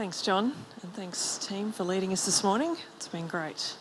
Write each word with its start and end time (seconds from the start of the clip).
Thanks, 0.00 0.22
John, 0.22 0.54
and 0.80 0.94
thanks, 0.94 1.36
team, 1.36 1.72
for 1.72 1.84
leading 1.84 2.10
us 2.14 2.24
this 2.24 2.42
morning. 2.42 2.74
It's 2.96 3.06
been 3.06 3.26
great. 3.26 3.74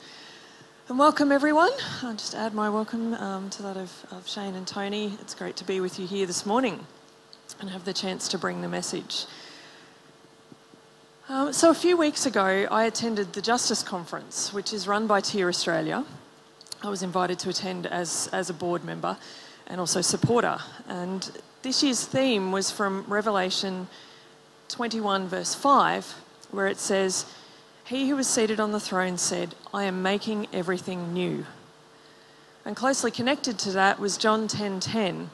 And 0.89 0.99
welcome, 0.99 1.31
everyone. 1.31 1.71
I'll 2.03 2.11
just 2.11 2.35
add 2.35 2.53
my 2.53 2.69
welcome 2.69 3.13
um, 3.13 3.49
to 3.51 3.63
that 3.63 3.77
of, 3.77 4.06
of 4.11 4.27
Shane 4.27 4.53
and 4.55 4.67
Tony. 4.67 5.13
It's 5.21 5.33
great 5.33 5.55
to 5.55 5.63
be 5.63 5.79
with 5.79 5.97
you 5.97 6.05
here 6.05 6.25
this 6.25 6.45
morning 6.45 6.85
and 7.61 7.69
have 7.69 7.85
the 7.85 7.93
chance 7.93 8.27
to 8.27 8.38
bring 8.38 8.61
the 8.61 8.68
message. 8.68 9.27
Um, 11.29 11.54
so, 11.54 11.69
a 11.69 11.73
few 11.73 11.95
weeks 11.95 12.25
ago, 12.25 12.67
I 12.70 12.83
attended 12.83 13.31
the 13.31 13.41
Justice 13.41 13.81
Conference, 13.81 14.51
which 14.51 14.73
is 14.73 14.89
run 14.89 15.07
by 15.07 15.21
TEAR 15.21 15.47
Australia. 15.47 16.04
I 16.83 16.89
was 16.89 17.01
invited 17.01 17.39
to 17.39 17.49
attend 17.49 17.88
as, 17.88 18.27
as 18.33 18.49
a 18.49 18.54
board 18.54 18.83
member 18.83 19.15
and 19.67 19.79
also 19.79 20.01
supporter. 20.01 20.59
And 20.86 21.31
this 21.61 21.81
year's 21.81 22.04
theme 22.04 22.51
was 22.51 22.71
from 22.71 23.05
Revelation 23.07 23.88
21, 24.70 25.27
verse 25.27 25.54
5, 25.55 26.15
where 26.51 26.67
it 26.67 26.77
says, 26.77 27.25
He 27.86 28.07
who 28.07 28.15
was 28.15 28.28
seated 28.28 28.59
on 28.59 28.71
the 28.71 28.79
throne 28.79 29.18
said, 29.18 29.55
I 29.73 29.83
am 29.83 30.01
making 30.01 30.47
everything 30.54 31.14
new. 31.14 31.45
And 32.66 32.76
closely 32.76 33.12
connected 33.12 33.58
to 33.59 33.72
that 33.72 34.00
was 34.00 34.18
John 34.18 34.48
10:10, 34.48 34.82
10, 34.82 35.30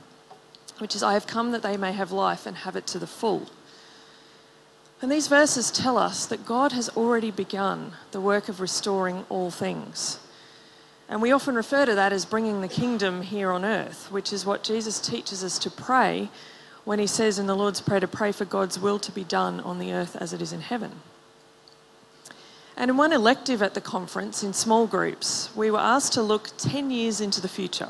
which 0.77 0.95
is, 0.95 1.03
I 1.03 1.13
have 1.13 1.27
come 1.27 1.51
that 1.51 1.63
they 1.63 1.77
may 1.77 1.91
have 1.91 2.11
life 2.11 2.45
and 2.45 2.57
have 2.57 2.75
it 2.75 2.87
to 2.87 2.99
the 2.99 3.07
full. 3.07 3.47
And 5.01 5.11
these 5.11 5.27
verses 5.27 5.69
tell 5.69 5.97
us 5.97 6.25
that 6.25 6.45
God 6.45 6.71
has 6.71 6.89
already 6.89 7.31
begun 7.31 7.93
the 8.11 8.21
work 8.21 8.47
of 8.47 8.61
restoring 8.61 9.25
all 9.29 9.51
things. 9.51 10.19
And 11.09 11.21
we 11.21 11.31
often 11.31 11.55
refer 11.55 11.85
to 11.85 11.95
that 11.95 12.13
as 12.13 12.25
bringing 12.25 12.61
the 12.61 12.67
kingdom 12.67 13.21
here 13.21 13.51
on 13.51 13.65
earth, 13.65 14.11
which 14.11 14.33
is 14.33 14.45
what 14.45 14.63
Jesus 14.63 14.99
teaches 14.99 15.43
us 15.43 15.59
to 15.59 15.69
pray 15.69 16.29
when 16.85 16.99
he 16.99 17.07
says 17.07 17.37
in 17.37 17.47
the 17.47 17.55
Lord's 17.55 17.81
Prayer 17.81 17.99
to 17.99 18.07
pray 18.07 18.31
for 18.31 18.45
God's 18.45 18.79
will 18.79 18.99
to 18.99 19.11
be 19.11 19.23
done 19.23 19.59
on 19.59 19.79
the 19.79 19.91
earth 19.91 20.15
as 20.15 20.31
it 20.31 20.41
is 20.41 20.53
in 20.53 20.61
heaven. 20.61 21.01
And 22.77 22.91
in 22.91 22.97
one 22.97 23.11
elective 23.11 23.61
at 23.61 23.73
the 23.73 23.81
conference, 23.81 24.43
in 24.43 24.53
small 24.53 24.85
groups, 24.85 25.49
we 25.55 25.71
were 25.71 25.79
asked 25.79 26.13
to 26.13 26.21
look 26.21 26.51
10 26.57 26.91
years 26.91 27.19
into 27.19 27.41
the 27.41 27.47
future 27.47 27.89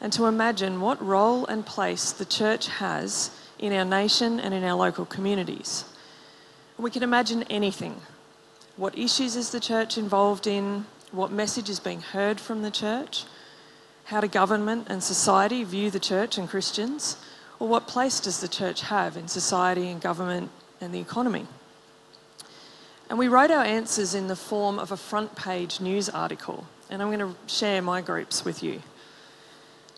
and 0.00 0.12
to 0.12 0.26
imagine 0.26 0.80
what 0.80 1.04
role 1.04 1.46
and 1.46 1.66
place 1.66 2.12
the 2.12 2.24
church 2.24 2.68
has 2.68 3.30
in 3.58 3.72
our 3.72 3.84
nation 3.84 4.38
and 4.38 4.52
in 4.52 4.62
our 4.62 4.74
local 4.74 5.06
communities. 5.06 5.84
We 6.78 6.90
can 6.90 7.02
imagine 7.02 7.44
anything. 7.44 8.00
What 8.76 8.98
issues 8.98 9.36
is 9.36 9.50
the 9.50 9.60
church 9.60 9.96
involved 9.96 10.46
in? 10.46 10.86
What 11.12 11.30
message 11.30 11.70
is 11.70 11.80
being 11.80 12.00
heard 12.00 12.40
from 12.40 12.62
the 12.62 12.70
church? 12.70 13.24
How 14.04 14.20
do 14.20 14.28
government 14.28 14.88
and 14.90 15.02
society 15.02 15.64
view 15.64 15.90
the 15.90 16.00
church 16.00 16.36
and 16.36 16.48
Christians? 16.48 17.16
Well, 17.64 17.70
what 17.70 17.86
place 17.86 18.20
does 18.20 18.42
the 18.42 18.46
church 18.46 18.82
have 18.82 19.16
in 19.16 19.26
society 19.26 19.88
and 19.88 19.98
government 19.98 20.50
and 20.82 20.92
the 20.92 21.00
economy? 21.00 21.46
And 23.08 23.18
we 23.18 23.26
wrote 23.26 23.50
our 23.50 23.64
answers 23.64 24.14
in 24.14 24.26
the 24.26 24.36
form 24.36 24.78
of 24.78 24.92
a 24.92 24.98
front 24.98 25.34
page 25.34 25.80
news 25.80 26.10
article, 26.10 26.66
and 26.90 27.00
I'm 27.00 27.10
going 27.10 27.20
to 27.20 27.34
share 27.46 27.80
my 27.80 28.02
groups 28.02 28.44
with 28.44 28.62
you. 28.62 28.82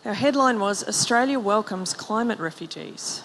Our 0.05 0.13
headline 0.13 0.61
was 0.61 0.87
Australia 0.87 1.39
welcomes 1.41 1.93
climate 1.93 2.39
refugees. 2.39 3.21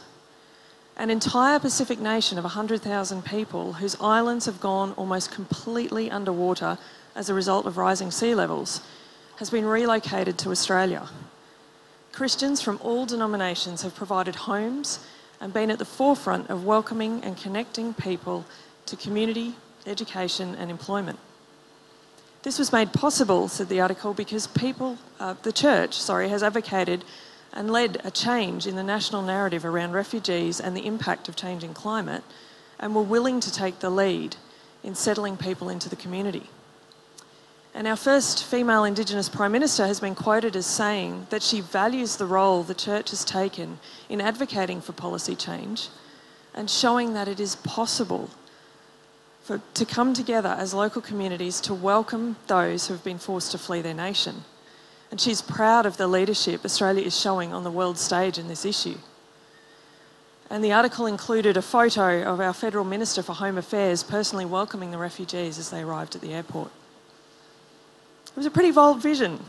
An 0.96 1.08
entire 1.08 1.60
Pacific 1.60 2.00
nation 2.00 2.36
of 2.36 2.42
100,000 2.42 3.24
people 3.24 3.74
whose 3.74 3.96
islands 4.00 4.46
have 4.46 4.58
gone 4.58 4.90
almost 4.94 5.30
completely 5.30 6.10
underwater 6.10 6.78
as 7.14 7.28
a 7.28 7.34
result 7.34 7.64
of 7.64 7.76
rising 7.76 8.10
sea 8.10 8.34
levels 8.34 8.80
has 9.36 9.50
been 9.50 9.66
relocated 9.66 10.36
to 10.38 10.50
Australia. 10.50 11.08
Christians 12.12 12.60
from 12.60 12.78
all 12.82 13.06
denominations 13.06 13.82
have 13.82 13.94
provided 13.94 14.34
homes 14.34 15.00
and 15.40 15.52
been 15.52 15.70
at 15.70 15.78
the 15.78 15.84
forefront 15.84 16.50
of 16.50 16.64
welcoming 16.64 17.24
and 17.24 17.36
connecting 17.36 17.94
people 17.94 18.44
to 18.86 18.96
community, 18.96 19.54
education, 19.86 20.54
and 20.54 20.70
employment. 20.70 21.18
This 22.42 22.58
was 22.58 22.72
made 22.72 22.92
possible, 22.92 23.48
said 23.48 23.68
the 23.68 23.80
article, 23.80 24.12
because 24.14 24.46
people, 24.46 24.98
uh, 25.18 25.34
the 25.42 25.52
church, 25.52 25.94
sorry, 25.94 26.28
has 26.28 26.42
advocated 26.42 27.04
and 27.52 27.70
led 27.70 28.00
a 28.04 28.10
change 28.10 28.66
in 28.66 28.76
the 28.76 28.82
national 28.82 29.22
narrative 29.22 29.64
around 29.64 29.92
refugees 29.92 30.60
and 30.60 30.76
the 30.76 30.86
impact 30.86 31.28
of 31.28 31.36
changing 31.36 31.72
climate, 31.72 32.24
and 32.78 32.94
were 32.94 33.02
willing 33.02 33.40
to 33.40 33.52
take 33.52 33.78
the 33.78 33.90
lead 33.90 34.36
in 34.82 34.94
settling 34.94 35.36
people 35.36 35.68
into 35.68 35.88
the 35.88 35.96
community. 35.96 36.50
And 37.74 37.86
our 37.86 37.96
first 37.96 38.44
female 38.44 38.84
Indigenous 38.84 39.30
Prime 39.30 39.52
Minister 39.52 39.86
has 39.86 39.98
been 39.98 40.14
quoted 40.14 40.56
as 40.56 40.66
saying 40.66 41.26
that 41.30 41.42
she 41.42 41.62
values 41.62 42.16
the 42.16 42.26
role 42.26 42.62
the 42.62 42.74
church 42.74 43.10
has 43.10 43.24
taken 43.24 43.78
in 44.10 44.20
advocating 44.20 44.82
for 44.82 44.92
policy 44.92 45.34
change 45.34 45.88
and 46.54 46.68
showing 46.68 47.14
that 47.14 47.28
it 47.28 47.40
is 47.40 47.56
possible 47.56 48.28
for, 49.42 49.62
to 49.72 49.86
come 49.86 50.12
together 50.12 50.50
as 50.50 50.74
local 50.74 51.00
communities 51.00 51.62
to 51.62 51.72
welcome 51.72 52.36
those 52.46 52.86
who 52.86 52.94
have 52.94 53.04
been 53.04 53.18
forced 53.18 53.52
to 53.52 53.58
flee 53.58 53.80
their 53.80 53.94
nation. 53.94 54.44
And 55.10 55.18
she's 55.18 55.40
proud 55.40 55.86
of 55.86 55.96
the 55.96 56.06
leadership 56.06 56.66
Australia 56.66 57.04
is 57.06 57.18
showing 57.18 57.54
on 57.54 57.64
the 57.64 57.70
world 57.70 57.96
stage 57.96 58.36
in 58.36 58.48
this 58.48 58.66
issue. 58.66 58.98
And 60.50 60.62
the 60.62 60.72
article 60.72 61.06
included 61.06 61.56
a 61.56 61.62
photo 61.62 62.22
of 62.22 62.38
our 62.38 62.52
Federal 62.52 62.84
Minister 62.84 63.22
for 63.22 63.32
Home 63.32 63.56
Affairs 63.56 64.02
personally 64.02 64.44
welcoming 64.44 64.90
the 64.90 64.98
refugees 64.98 65.58
as 65.58 65.70
they 65.70 65.80
arrived 65.80 66.14
at 66.14 66.20
the 66.20 66.34
airport. 66.34 66.70
It 68.32 68.36
was 68.36 68.46
a 68.46 68.50
pretty 68.50 68.70
bold 68.70 69.02
vision. 69.02 69.40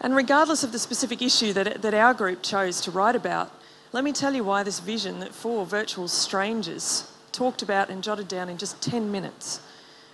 And 0.00 0.14
regardless 0.14 0.62
of 0.64 0.72
the 0.72 0.78
specific 0.78 1.22
issue 1.22 1.52
that, 1.54 1.80
that 1.80 1.94
our 1.94 2.12
group 2.12 2.42
chose 2.42 2.80
to 2.82 2.90
write 2.90 3.16
about, 3.16 3.50
let 3.92 4.04
me 4.04 4.12
tell 4.12 4.34
you 4.34 4.44
why 4.44 4.62
this 4.62 4.80
vision 4.80 5.20
that 5.20 5.34
four 5.34 5.64
virtual 5.64 6.08
strangers 6.08 7.10
talked 7.30 7.62
about 7.62 7.88
and 7.88 8.02
jotted 8.02 8.28
down 8.28 8.48
in 8.48 8.58
just 8.58 8.82
10 8.82 9.10
minutes, 9.10 9.60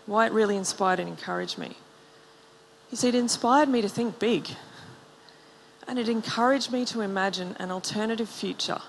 why 0.06 0.26
it 0.26 0.32
really 0.32 0.56
inspired 0.56 1.00
and 1.00 1.08
encouraged 1.08 1.58
me. 1.58 1.76
You 2.90 2.96
see, 2.96 3.08
it 3.08 3.14
inspired 3.14 3.68
me 3.68 3.82
to 3.82 3.88
think 3.88 4.18
big. 4.18 4.48
And 5.88 5.98
it 5.98 6.08
encouraged 6.08 6.70
me 6.70 6.84
to 6.86 7.00
imagine 7.00 7.56
an 7.58 7.70
alternative 7.70 8.28
future. 8.28 8.80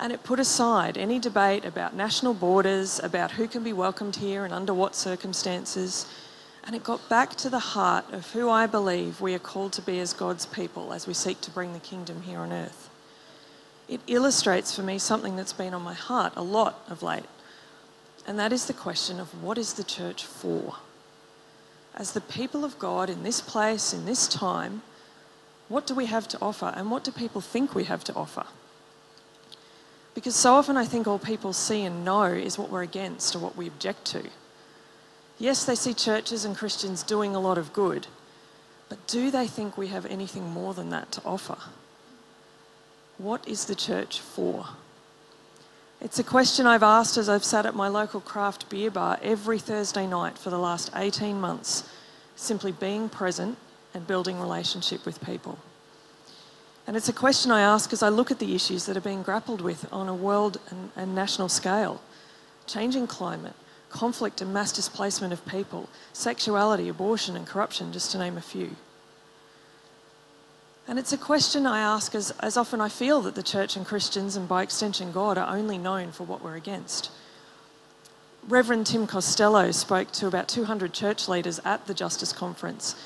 And 0.00 0.12
it 0.12 0.24
put 0.24 0.40
aside 0.40 0.96
any 0.96 1.18
debate 1.18 1.64
about 1.64 1.94
national 1.94 2.34
borders, 2.34 2.98
about 3.00 3.32
who 3.32 3.46
can 3.46 3.62
be 3.62 3.72
welcomed 3.72 4.16
here 4.16 4.44
and 4.44 4.52
under 4.52 4.74
what 4.74 4.96
circumstances, 4.96 6.06
and 6.64 6.76
it 6.76 6.84
got 6.84 7.08
back 7.08 7.34
to 7.36 7.50
the 7.50 7.58
heart 7.58 8.12
of 8.12 8.32
who 8.32 8.48
I 8.48 8.66
believe 8.66 9.20
we 9.20 9.34
are 9.34 9.40
called 9.40 9.72
to 9.74 9.82
be 9.82 9.98
as 9.98 10.12
God's 10.12 10.46
people 10.46 10.92
as 10.92 11.06
we 11.06 11.14
seek 11.14 11.40
to 11.42 11.50
bring 11.50 11.72
the 11.72 11.80
kingdom 11.80 12.22
here 12.22 12.38
on 12.38 12.52
earth. 12.52 12.88
It 13.88 14.00
illustrates 14.06 14.74
for 14.74 14.82
me 14.82 14.98
something 14.98 15.36
that's 15.36 15.52
been 15.52 15.74
on 15.74 15.82
my 15.82 15.94
heart 15.94 16.32
a 16.36 16.42
lot 16.42 16.84
of 16.88 17.02
late, 17.02 17.24
and 18.26 18.38
that 18.38 18.52
is 18.52 18.66
the 18.66 18.72
question 18.72 19.18
of 19.18 19.42
what 19.42 19.58
is 19.58 19.74
the 19.74 19.84
church 19.84 20.24
for? 20.24 20.76
As 21.94 22.12
the 22.12 22.20
people 22.20 22.64
of 22.64 22.78
God 22.78 23.10
in 23.10 23.22
this 23.22 23.40
place, 23.40 23.92
in 23.92 24.06
this 24.06 24.28
time, 24.28 24.82
what 25.68 25.86
do 25.86 25.94
we 25.94 26.06
have 26.06 26.28
to 26.28 26.38
offer, 26.40 26.72
and 26.76 26.90
what 26.90 27.04
do 27.04 27.10
people 27.10 27.40
think 27.40 27.74
we 27.74 27.84
have 27.84 28.04
to 28.04 28.14
offer? 28.14 28.46
Because 30.14 30.36
so 30.36 30.54
often 30.54 30.76
I 30.76 30.84
think 30.84 31.06
all 31.06 31.18
people 31.18 31.52
see 31.52 31.82
and 31.82 32.04
know 32.04 32.24
is 32.24 32.58
what 32.58 32.70
we're 32.70 32.82
against 32.82 33.34
or 33.34 33.40
what 33.40 33.56
we 33.56 33.66
object 33.66 34.04
to. 34.06 34.22
Yes, 35.42 35.64
they 35.64 35.74
see 35.74 35.92
churches 35.92 36.44
and 36.44 36.56
Christians 36.56 37.02
doing 37.02 37.34
a 37.34 37.40
lot 37.40 37.58
of 37.58 37.72
good, 37.72 38.06
but 38.88 39.04
do 39.08 39.28
they 39.28 39.48
think 39.48 39.76
we 39.76 39.88
have 39.88 40.06
anything 40.06 40.48
more 40.48 40.72
than 40.72 40.90
that 40.90 41.10
to 41.10 41.22
offer? 41.24 41.56
What 43.18 43.48
is 43.48 43.64
the 43.64 43.74
church 43.74 44.20
for? 44.20 44.66
It's 46.00 46.20
a 46.20 46.22
question 46.22 46.64
I've 46.64 46.84
asked 46.84 47.16
as 47.16 47.28
I've 47.28 47.42
sat 47.42 47.66
at 47.66 47.74
my 47.74 47.88
local 47.88 48.20
craft 48.20 48.68
beer 48.68 48.88
bar 48.88 49.18
every 49.20 49.58
Thursday 49.58 50.06
night 50.06 50.38
for 50.38 50.50
the 50.50 50.60
last 50.60 50.92
18 50.94 51.40
months, 51.40 51.90
simply 52.36 52.70
being 52.70 53.08
present 53.08 53.58
and 53.94 54.06
building 54.06 54.38
relationship 54.38 55.04
with 55.04 55.24
people. 55.24 55.58
And 56.86 56.96
it's 56.96 57.08
a 57.08 57.12
question 57.12 57.50
I 57.50 57.62
ask 57.62 57.92
as 57.92 58.04
I 58.04 58.10
look 58.10 58.30
at 58.30 58.38
the 58.38 58.54
issues 58.54 58.86
that 58.86 58.96
are 58.96 59.00
being 59.00 59.24
grappled 59.24 59.60
with 59.60 59.92
on 59.92 60.08
a 60.08 60.14
world 60.14 60.60
and, 60.70 60.92
and 60.94 61.16
national 61.16 61.48
scale 61.48 62.00
changing 62.64 63.08
climate, 63.08 63.54
conflict 63.92 64.40
and 64.40 64.52
mass 64.52 64.72
displacement 64.72 65.32
of 65.32 65.46
people, 65.46 65.88
sexuality, 66.12 66.88
abortion, 66.88 67.36
and 67.36 67.46
corruption, 67.46 67.92
just 67.92 68.10
to 68.12 68.18
name 68.18 68.36
a 68.36 68.40
few. 68.40 68.76
And 70.88 70.98
it's 70.98 71.12
a 71.12 71.18
question 71.18 71.66
I 71.66 71.78
ask 71.78 72.14
as, 72.14 72.32
as 72.40 72.56
often 72.56 72.80
I 72.80 72.88
feel 72.88 73.20
that 73.22 73.34
the 73.34 73.42
church 73.42 73.76
and 73.76 73.86
Christians, 73.86 74.34
and 74.34 74.48
by 74.48 74.62
extension 74.62 75.12
God, 75.12 75.38
are 75.38 75.54
only 75.54 75.78
known 75.78 76.10
for 76.10 76.24
what 76.24 76.42
we're 76.42 76.56
against. 76.56 77.10
Reverend 78.48 78.88
Tim 78.88 79.06
Costello 79.06 79.70
spoke 79.70 80.10
to 80.12 80.26
about 80.26 80.48
200 80.48 80.92
church 80.92 81.28
leaders 81.28 81.60
at 81.64 81.86
the 81.86 81.94
Justice 81.94 82.32
Conference 82.32 82.96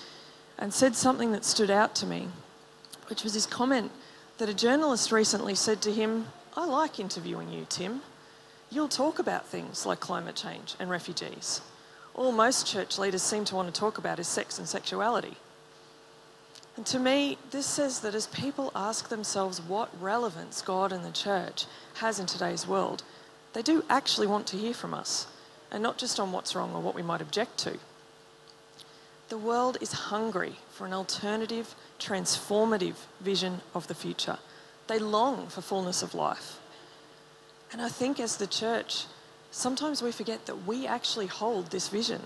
and 0.58 0.72
said 0.72 0.96
something 0.96 1.32
that 1.32 1.44
stood 1.44 1.70
out 1.70 1.94
to 1.96 2.06
me, 2.06 2.28
which 3.08 3.22
was 3.22 3.34
his 3.34 3.44
comment 3.44 3.92
that 4.38 4.48
a 4.48 4.54
journalist 4.54 5.12
recently 5.12 5.54
said 5.54 5.82
to 5.82 5.92
him, 5.92 6.28
I 6.56 6.64
like 6.64 6.98
interviewing 6.98 7.52
you, 7.52 7.66
Tim 7.68 8.00
you'll 8.70 8.88
talk 8.88 9.18
about 9.18 9.46
things 9.46 9.86
like 9.86 10.00
climate 10.00 10.36
change 10.36 10.74
and 10.78 10.90
refugees. 10.90 11.60
All 12.14 12.32
most 12.32 12.66
church 12.66 12.98
leaders 12.98 13.22
seem 13.22 13.44
to 13.46 13.54
want 13.54 13.72
to 13.72 13.78
talk 13.78 13.98
about 13.98 14.18
is 14.18 14.26
sex 14.26 14.58
and 14.58 14.68
sexuality. 14.68 15.36
And 16.76 16.84
to 16.86 16.98
me, 16.98 17.38
this 17.50 17.66
says 17.66 18.00
that 18.00 18.14
as 18.14 18.26
people 18.28 18.70
ask 18.74 19.08
themselves 19.08 19.60
what 19.60 19.90
relevance 20.00 20.60
God 20.60 20.92
and 20.92 21.04
the 21.04 21.10
church 21.10 21.64
has 21.94 22.18
in 22.18 22.26
today's 22.26 22.66
world, 22.66 23.02
they 23.54 23.62
do 23.62 23.84
actually 23.88 24.26
want 24.26 24.46
to 24.48 24.58
hear 24.58 24.74
from 24.74 24.92
us, 24.92 25.26
and 25.70 25.82
not 25.82 25.96
just 25.96 26.20
on 26.20 26.32
what's 26.32 26.54
wrong 26.54 26.74
or 26.74 26.82
what 26.82 26.94
we 26.94 27.02
might 27.02 27.22
object 27.22 27.56
to. 27.58 27.78
The 29.28 29.38
world 29.38 29.78
is 29.80 29.92
hungry 29.92 30.56
for 30.70 30.86
an 30.86 30.92
alternative, 30.92 31.74
transformative 31.98 32.96
vision 33.20 33.62
of 33.74 33.88
the 33.88 33.94
future. 33.94 34.38
They 34.86 34.98
long 34.98 35.48
for 35.48 35.62
fullness 35.62 36.02
of 36.02 36.14
life. 36.14 36.60
And 37.72 37.82
I 37.82 37.88
think 37.88 38.20
as 38.20 38.36
the 38.36 38.46
church, 38.46 39.04
sometimes 39.50 40.02
we 40.02 40.12
forget 40.12 40.46
that 40.46 40.66
we 40.66 40.86
actually 40.86 41.26
hold 41.26 41.70
this 41.70 41.88
vision. 41.88 42.22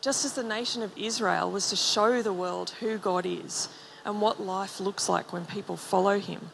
Just 0.00 0.24
as 0.24 0.34
the 0.34 0.42
nation 0.42 0.82
of 0.82 0.96
Israel 0.96 1.50
was 1.50 1.70
to 1.70 1.76
show 1.76 2.22
the 2.22 2.32
world 2.32 2.70
who 2.80 2.98
God 2.98 3.24
is 3.26 3.68
and 4.04 4.20
what 4.20 4.40
life 4.40 4.80
looks 4.80 5.08
like 5.08 5.32
when 5.32 5.46
people 5.46 5.76
follow 5.76 6.18
Him, 6.18 6.50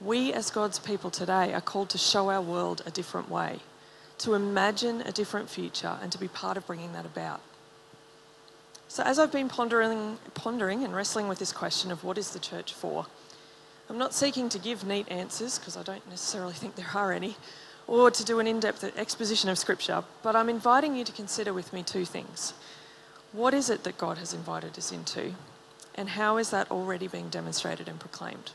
we 0.00 0.32
as 0.32 0.50
God's 0.50 0.78
people 0.78 1.10
today 1.10 1.54
are 1.54 1.60
called 1.60 1.88
to 1.90 1.98
show 1.98 2.28
our 2.28 2.42
world 2.42 2.82
a 2.84 2.90
different 2.90 3.30
way, 3.30 3.60
to 4.18 4.34
imagine 4.34 5.00
a 5.00 5.12
different 5.12 5.48
future, 5.48 5.96
and 6.02 6.12
to 6.12 6.18
be 6.18 6.28
part 6.28 6.58
of 6.58 6.66
bringing 6.66 6.92
that 6.92 7.06
about. 7.06 7.40
So, 8.88 9.02
as 9.02 9.18
I've 9.18 9.32
been 9.32 9.48
pondering, 9.48 10.18
pondering 10.34 10.84
and 10.84 10.94
wrestling 10.94 11.28
with 11.28 11.38
this 11.38 11.52
question 11.52 11.90
of 11.90 12.04
what 12.04 12.18
is 12.18 12.30
the 12.30 12.38
church 12.38 12.72
for, 12.74 13.06
I'm 13.88 13.98
not 13.98 14.14
seeking 14.14 14.48
to 14.48 14.58
give 14.58 14.84
neat 14.84 15.08
answers 15.10 15.58
because 15.58 15.76
I 15.76 15.82
don't 15.82 16.08
necessarily 16.08 16.54
think 16.54 16.74
there 16.74 16.90
are 16.94 17.12
any, 17.12 17.36
or 17.86 18.10
to 18.10 18.24
do 18.24 18.40
an 18.40 18.46
in 18.46 18.58
depth 18.58 18.82
exposition 18.96 19.48
of 19.48 19.58
Scripture, 19.58 20.02
but 20.22 20.34
I'm 20.34 20.48
inviting 20.48 20.96
you 20.96 21.04
to 21.04 21.12
consider 21.12 21.52
with 21.52 21.72
me 21.72 21.84
two 21.84 22.04
things. 22.04 22.52
What 23.32 23.54
is 23.54 23.70
it 23.70 23.84
that 23.84 23.96
God 23.96 24.18
has 24.18 24.34
invited 24.34 24.76
us 24.76 24.90
into, 24.90 25.34
and 25.94 26.10
how 26.10 26.36
is 26.36 26.50
that 26.50 26.70
already 26.70 27.06
being 27.06 27.28
demonstrated 27.28 27.88
and 27.88 28.00
proclaimed? 28.00 28.50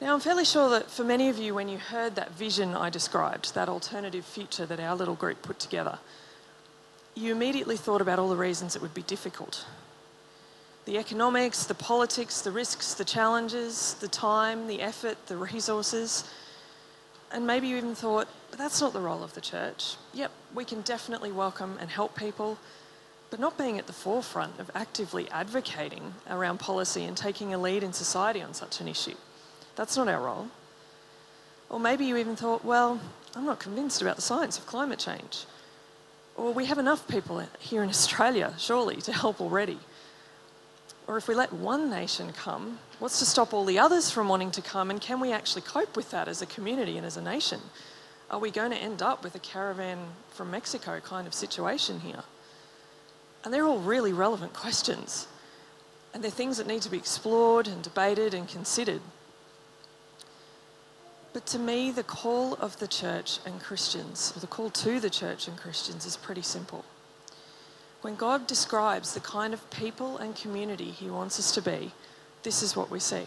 Now, 0.00 0.14
I'm 0.14 0.20
fairly 0.20 0.46
sure 0.46 0.70
that 0.70 0.90
for 0.90 1.04
many 1.04 1.28
of 1.28 1.36
you, 1.36 1.54
when 1.54 1.68
you 1.68 1.76
heard 1.76 2.14
that 2.14 2.32
vision 2.32 2.74
I 2.74 2.88
described, 2.88 3.54
that 3.54 3.68
alternative 3.68 4.24
future 4.24 4.64
that 4.64 4.80
our 4.80 4.96
little 4.96 5.14
group 5.14 5.42
put 5.42 5.58
together, 5.58 5.98
you 7.14 7.32
immediately 7.32 7.76
thought 7.76 8.00
about 8.00 8.18
all 8.18 8.30
the 8.30 8.36
reasons 8.36 8.74
it 8.74 8.80
would 8.80 8.94
be 8.94 9.02
difficult 9.02 9.66
the 10.84 10.98
economics, 10.98 11.64
the 11.64 11.74
politics, 11.74 12.40
the 12.40 12.50
risks, 12.50 12.94
the 12.94 13.04
challenges, 13.04 13.94
the 14.00 14.08
time, 14.08 14.66
the 14.66 14.80
effort, 14.80 15.26
the 15.26 15.36
resources. 15.36 16.24
And 17.32 17.46
maybe 17.46 17.68
you 17.68 17.76
even 17.76 17.94
thought, 17.94 18.28
but 18.50 18.58
that's 18.58 18.80
not 18.80 18.92
the 18.92 19.00
role 19.00 19.22
of 19.22 19.34
the 19.34 19.40
church. 19.40 19.96
Yep, 20.14 20.32
we 20.54 20.64
can 20.64 20.80
definitely 20.80 21.30
welcome 21.30 21.76
and 21.80 21.90
help 21.90 22.16
people, 22.16 22.58
but 23.30 23.38
not 23.38 23.56
being 23.56 23.78
at 23.78 23.86
the 23.86 23.92
forefront 23.92 24.58
of 24.58 24.70
actively 24.74 25.28
advocating 25.30 26.14
around 26.28 26.58
policy 26.58 27.04
and 27.04 27.16
taking 27.16 27.54
a 27.54 27.58
lead 27.58 27.82
in 27.82 27.92
society 27.92 28.42
on 28.42 28.54
such 28.54 28.80
an 28.80 28.88
issue. 28.88 29.14
That's 29.76 29.96
not 29.96 30.08
our 30.08 30.20
role. 30.20 30.48
Or 31.68 31.78
maybe 31.78 32.04
you 32.04 32.16
even 32.16 32.34
thought, 32.34 32.64
well, 32.64 33.00
I'm 33.36 33.44
not 33.44 33.60
convinced 33.60 34.02
about 34.02 34.16
the 34.16 34.22
science 34.22 34.58
of 34.58 34.66
climate 34.66 34.98
change. 34.98 35.44
Or 36.36 36.52
we 36.52 36.64
have 36.64 36.78
enough 36.78 37.06
people 37.06 37.42
here 37.60 37.82
in 37.82 37.88
Australia, 37.88 38.54
surely, 38.58 38.96
to 39.02 39.12
help 39.12 39.40
already. 39.40 39.78
Or 41.10 41.16
if 41.16 41.26
we 41.26 41.34
let 41.34 41.52
one 41.52 41.90
nation 41.90 42.32
come, 42.32 42.78
what's 43.00 43.18
to 43.18 43.26
stop 43.26 43.52
all 43.52 43.64
the 43.64 43.80
others 43.80 44.12
from 44.12 44.28
wanting 44.28 44.52
to 44.52 44.62
come? 44.62 44.90
And 44.90 45.00
can 45.00 45.18
we 45.18 45.32
actually 45.32 45.62
cope 45.62 45.96
with 45.96 46.12
that 46.12 46.28
as 46.28 46.40
a 46.40 46.46
community 46.46 46.96
and 46.96 47.04
as 47.04 47.16
a 47.16 47.20
nation? 47.20 47.58
Are 48.30 48.38
we 48.38 48.52
going 48.52 48.70
to 48.70 48.76
end 48.76 49.02
up 49.02 49.24
with 49.24 49.34
a 49.34 49.40
caravan 49.40 49.98
from 50.28 50.52
Mexico 50.52 51.00
kind 51.00 51.26
of 51.26 51.34
situation 51.34 51.98
here? 51.98 52.22
And 53.42 53.52
they're 53.52 53.66
all 53.66 53.80
really 53.80 54.12
relevant 54.12 54.52
questions. 54.52 55.26
And 56.14 56.22
they're 56.22 56.30
things 56.30 56.58
that 56.58 56.68
need 56.68 56.82
to 56.82 56.90
be 56.90 56.98
explored 56.98 57.66
and 57.66 57.82
debated 57.82 58.32
and 58.32 58.46
considered. 58.46 59.00
But 61.32 61.44
to 61.46 61.58
me, 61.58 61.90
the 61.90 62.04
call 62.04 62.54
of 62.54 62.78
the 62.78 62.86
church 62.86 63.40
and 63.44 63.60
Christians, 63.60 64.32
or 64.36 64.38
the 64.38 64.46
call 64.46 64.70
to 64.70 65.00
the 65.00 65.10
church 65.10 65.48
and 65.48 65.56
Christians, 65.58 66.06
is 66.06 66.16
pretty 66.16 66.42
simple. 66.42 66.84
When 68.02 68.16
God 68.16 68.46
describes 68.46 69.12
the 69.12 69.20
kind 69.20 69.52
of 69.52 69.70
people 69.70 70.16
and 70.16 70.34
community 70.34 70.90
He 70.90 71.10
wants 71.10 71.38
us 71.38 71.52
to 71.52 71.62
be, 71.62 71.92
this 72.42 72.62
is 72.62 72.74
what 72.74 72.90
we 72.90 72.98
see. 72.98 73.26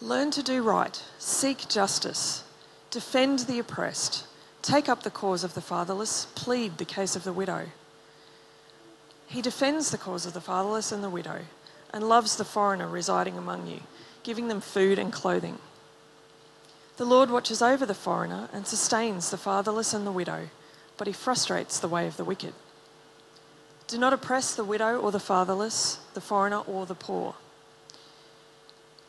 Learn 0.00 0.32
to 0.32 0.42
do 0.42 0.62
right, 0.62 1.00
seek 1.18 1.68
justice, 1.68 2.42
defend 2.90 3.40
the 3.40 3.60
oppressed, 3.60 4.26
take 4.60 4.88
up 4.88 5.04
the 5.04 5.10
cause 5.10 5.44
of 5.44 5.54
the 5.54 5.60
fatherless, 5.60 6.26
plead 6.34 6.78
the 6.78 6.84
case 6.84 7.14
of 7.14 7.22
the 7.22 7.32
widow. 7.32 7.66
He 9.28 9.40
defends 9.40 9.90
the 9.90 9.98
cause 9.98 10.26
of 10.26 10.32
the 10.32 10.40
fatherless 10.40 10.90
and 10.90 11.04
the 11.04 11.08
widow 11.08 11.42
and 11.94 12.08
loves 12.08 12.36
the 12.36 12.44
foreigner 12.44 12.88
residing 12.88 13.38
among 13.38 13.68
you, 13.68 13.80
giving 14.24 14.48
them 14.48 14.60
food 14.60 14.98
and 14.98 15.12
clothing. 15.12 15.58
The 16.96 17.04
Lord 17.04 17.30
watches 17.30 17.62
over 17.62 17.86
the 17.86 17.94
foreigner 17.94 18.48
and 18.52 18.66
sustains 18.66 19.30
the 19.30 19.38
fatherless 19.38 19.94
and 19.94 20.04
the 20.04 20.12
widow 20.12 20.48
but 21.02 21.08
he 21.08 21.12
frustrates 21.12 21.80
the 21.80 21.88
way 21.88 22.06
of 22.06 22.16
the 22.16 22.22
wicked. 22.22 22.54
Do 23.88 23.98
not 23.98 24.12
oppress 24.12 24.54
the 24.54 24.62
widow 24.62 25.00
or 25.00 25.10
the 25.10 25.18
fatherless, 25.18 25.98
the 26.14 26.20
foreigner 26.20 26.60
or 26.60 26.86
the 26.86 26.94
poor. 26.94 27.34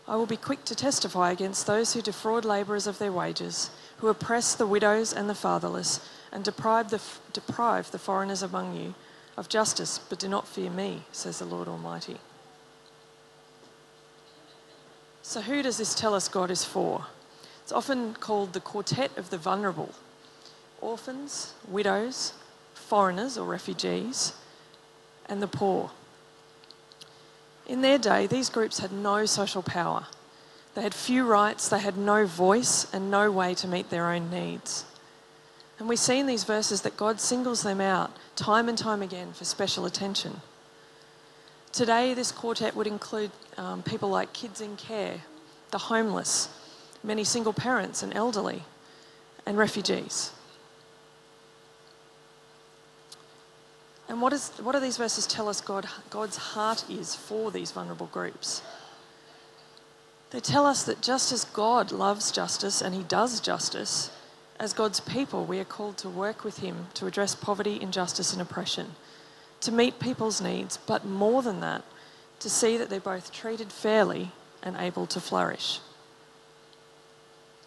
I 0.07 0.15
will 0.15 0.25
be 0.25 0.35
quick 0.35 0.65
to 0.65 0.73
testify 0.73 1.29
against 1.29 1.67
those 1.67 1.93
who 1.93 2.01
defraud 2.01 2.45
labourers 2.45 2.87
of 2.87 2.97
their 2.97 3.11
wages, 3.11 3.69
who 3.97 4.07
oppress 4.07 4.55
the 4.55 4.65
widows 4.65 5.13
and 5.13 5.29
the 5.29 5.35
fatherless, 5.35 5.99
and 6.31 6.43
deprive 6.43 6.89
the, 6.89 6.99
deprive 7.31 7.91
the 7.91 7.99
foreigners 7.99 8.41
among 8.41 8.75
you 8.75 8.95
of 9.37 9.47
justice, 9.47 9.99
but 9.99 10.17
do 10.17 10.27
not 10.27 10.47
fear 10.47 10.71
me, 10.71 11.03
says 11.11 11.37
the 11.37 11.45
Lord 11.45 11.67
Almighty. 11.67 12.17
So, 15.21 15.41
who 15.41 15.61
does 15.61 15.77
this 15.77 15.93
tell 15.93 16.15
us 16.15 16.27
God 16.27 16.49
is 16.49 16.65
for? 16.65 17.05
It's 17.61 17.71
often 17.71 18.15
called 18.15 18.53
the 18.53 18.61
quartet 18.61 19.15
of 19.15 19.29
the 19.29 19.37
vulnerable 19.37 19.93
orphans, 20.83 21.53
widows, 21.67 22.33
foreigners 22.73 23.37
or 23.37 23.45
refugees, 23.45 24.33
and 25.27 25.41
the 25.41 25.47
poor. 25.47 25.91
In 27.65 27.81
their 27.81 27.97
day, 27.97 28.27
these 28.27 28.49
groups 28.49 28.79
had 28.79 28.91
no 28.91 29.25
social 29.25 29.63
power. 29.63 30.05
They 30.75 30.81
had 30.81 30.93
few 30.93 31.25
rights, 31.25 31.69
they 31.69 31.79
had 31.79 31.97
no 31.97 32.25
voice, 32.25 32.91
and 32.93 33.09
no 33.09 33.31
way 33.31 33.53
to 33.55 33.67
meet 33.67 33.89
their 33.89 34.11
own 34.11 34.29
needs. 34.29 34.85
And 35.79 35.87
we 35.87 35.95
see 35.95 36.19
in 36.19 36.27
these 36.27 36.43
verses 36.43 36.81
that 36.81 36.97
God 36.97 37.19
singles 37.19 37.63
them 37.63 37.81
out 37.81 38.11
time 38.35 38.67
and 38.67 38.77
time 38.77 39.01
again 39.01 39.33
for 39.33 39.45
special 39.45 39.85
attention. 39.85 40.41
Today, 41.71 42.13
this 42.13 42.31
quartet 42.31 42.75
would 42.75 42.87
include 42.87 43.31
um, 43.57 43.81
people 43.81 44.09
like 44.09 44.33
kids 44.33 44.61
in 44.61 44.75
care, 44.75 45.21
the 45.71 45.77
homeless, 45.77 46.49
many 47.03 47.23
single 47.23 47.53
parents 47.53 48.03
and 48.03 48.13
elderly, 48.13 48.63
and 49.45 49.57
refugees. 49.57 50.31
And 54.09 54.21
what, 54.21 54.33
is, 54.33 54.49
what 54.61 54.73
do 54.73 54.79
these 54.79 54.97
verses 54.97 55.25
tell 55.25 55.47
us 55.47 55.61
God, 55.61 55.87
God's 56.09 56.37
heart 56.37 56.85
is 56.89 57.15
for 57.15 57.51
these 57.51 57.71
vulnerable 57.71 58.07
groups? 58.07 58.61
They 60.31 60.39
tell 60.39 60.65
us 60.65 60.83
that 60.83 61.01
just 61.01 61.31
as 61.31 61.45
God 61.45 61.91
loves 61.91 62.31
justice 62.31 62.81
and 62.81 62.93
He 62.95 63.03
does 63.03 63.39
justice, 63.39 64.09
as 64.59 64.73
God's 64.73 64.99
people, 64.99 65.45
we 65.45 65.59
are 65.59 65.65
called 65.65 65.97
to 65.97 66.09
work 66.09 66.43
with 66.43 66.57
Him 66.59 66.87
to 66.95 67.05
address 67.05 67.35
poverty, 67.35 67.79
injustice, 67.81 68.33
and 68.33 68.41
oppression, 68.41 68.95
to 69.61 69.71
meet 69.71 69.99
people's 69.99 70.41
needs, 70.41 70.77
but 70.77 71.05
more 71.05 71.41
than 71.41 71.59
that, 71.61 71.83
to 72.39 72.49
see 72.49 72.77
that 72.77 72.89
they're 72.89 72.99
both 72.99 73.31
treated 73.31 73.71
fairly 73.71 74.31
and 74.61 74.75
able 74.77 75.05
to 75.07 75.19
flourish. 75.19 75.79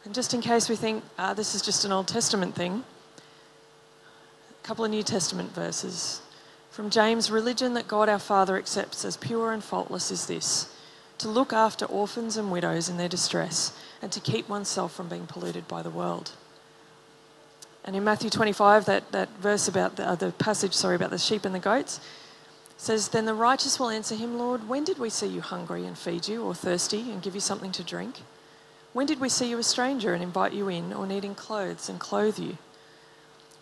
And 0.05 0.15
just 0.15 0.35
in 0.35 0.41
case 0.41 0.69
we 0.69 0.77
think 0.77 1.03
ah, 1.19 1.35
this 1.35 1.55
is 1.55 1.63
just 1.63 1.85
an 1.85 1.93
Old 1.93 2.09
Testament 2.09 2.55
thing, 2.55 2.85
a 4.51 4.67
couple 4.67 4.85
of 4.85 4.91
New 4.91 5.03
Testament 5.03 5.53
verses. 5.53 6.21
From 6.77 6.91
James, 6.91 7.31
religion 7.31 7.73
that 7.73 7.89
God 7.89 8.11
our 8.11 8.19
Father 8.19 8.59
accepts 8.59 9.03
as 9.07 9.17
pure 9.17 9.51
and 9.51 9.65
faultless 9.65 10.11
is 10.11 10.27
this 10.27 10.71
to 11.17 11.27
look 11.27 11.55
after 11.55 11.87
orphans 11.87 12.37
and 12.37 12.53
widows 12.53 12.91
in 12.91 12.99
their 12.99 13.09
distress 13.09 13.73
and 14.03 14.13
to 14.13 14.21
keep 14.21 14.47
oneself 14.47 14.93
from 14.93 15.09
being 15.09 15.27
polluted 15.27 15.67
by 15.69 15.81
the 15.81 15.89
world. 15.89 16.33
And 17.83 17.97
in 17.97 18.05
Matthew 18.05 18.29
25, 18.29 18.85
that, 18.85 19.11
that 19.13 19.31
verse 19.41 19.69
about 19.69 19.97
the, 19.97 20.07
uh, 20.07 20.17
the 20.17 20.33
passage, 20.33 20.75
sorry, 20.75 20.97
about 20.97 21.09
the 21.09 21.17
sheep 21.17 21.47
and 21.47 21.55
the 21.55 21.59
goats, 21.59 21.99
says, 22.77 23.09
Then 23.09 23.25
the 23.25 23.33
righteous 23.33 23.81
will 23.81 23.89
answer 23.89 24.15
him, 24.15 24.37
Lord, 24.37 24.69
when 24.69 24.85
did 24.85 24.99
we 24.99 25.09
see 25.09 25.29
you 25.29 25.41
hungry 25.41 25.87
and 25.87 25.97
feed 25.97 26.29
you, 26.29 26.45
or 26.45 26.55
thirsty 26.55 27.11
and 27.11 27.23
give 27.23 27.35
you 27.35 27.41
something 27.41 27.73
to 27.73 27.83
drink? 27.83 28.17
When 28.93 29.07
did 29.07 29.19
we 29.19 29.31
see 29.31 29.49
you 29.49 29.59
a 29.59 29.63
stranger 29.63 30.13
and 30.13 30.23
invite 30.23 30.53
you 30.53 30.69
in, 30.69 30.93
or 30.93 31.07
needing 31.07 31.35
clothes 31.35 31.89
and 31.89 31.99
clothe 31.99 32.39
you? 32.39 32.59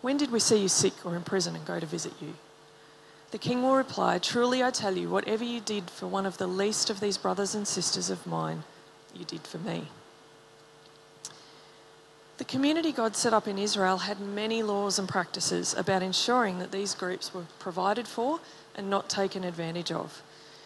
When 0.01 0.17
did 0.17 0.33
we 0.33 0.41
see 0.41 0.61
you 0.61 0.67
sick 0.67 1.05
or 1.05 1.15
in 1.15 1.23
prison 1.23 1.55
and 1.55 1.65
go 1.65 1.79
to 1.79 1.85
visit 1.85 2.11
you? 2.21 2.33
The 3.31 3.37
king 3.37 3.61
will 3.61 3.75
reply, 3.75 4.17
Truly 4.19 4.63
I 4.63 4.71
tell 4.71 4.97
you, 4.97 5.09
whatever 5.09 5.43
you 5.43 5.59
did 5.59 5.89
for 5.89 6.07
one 6.07 6.25
of 6.25 6.37
the 6.37 6.47
least 6.47 6.89
of 6.89 6.99
these 6.99 7.17
brothers 7.17 7.55
and 7.55 7.67
sisters 7.67 8.09
of 8.09 8.25
mine, 8.25 8.63
you 9.13 9.25
did 9.25 9.41
for 9.41 9.57
me. 9.57 9.87
The 12.37 12.45
community 12.45 12.91
God 12.91 13.15
set 13.15 13.33
up 13.33 13.47
in 13.47 13.57
Israel 13.57 13.99
had 13.99 14.19
many 14.19 14.61
laws 14.61 14.99
and 14.99 15.07
practices 15.07 15.73
about 15.73 16.03
ensuring 16.03 16.59
that 16.59 16.71
these 16.71 16.93
groups 16.93 17.33
were 17.33 17.45
provided 17.59 18.07
for 18.07 18.39
and 18.75 18.89
not 18.89 19.09
taken 19.09 19.45
advantage 19.45 19.91
of, 19.91 20.21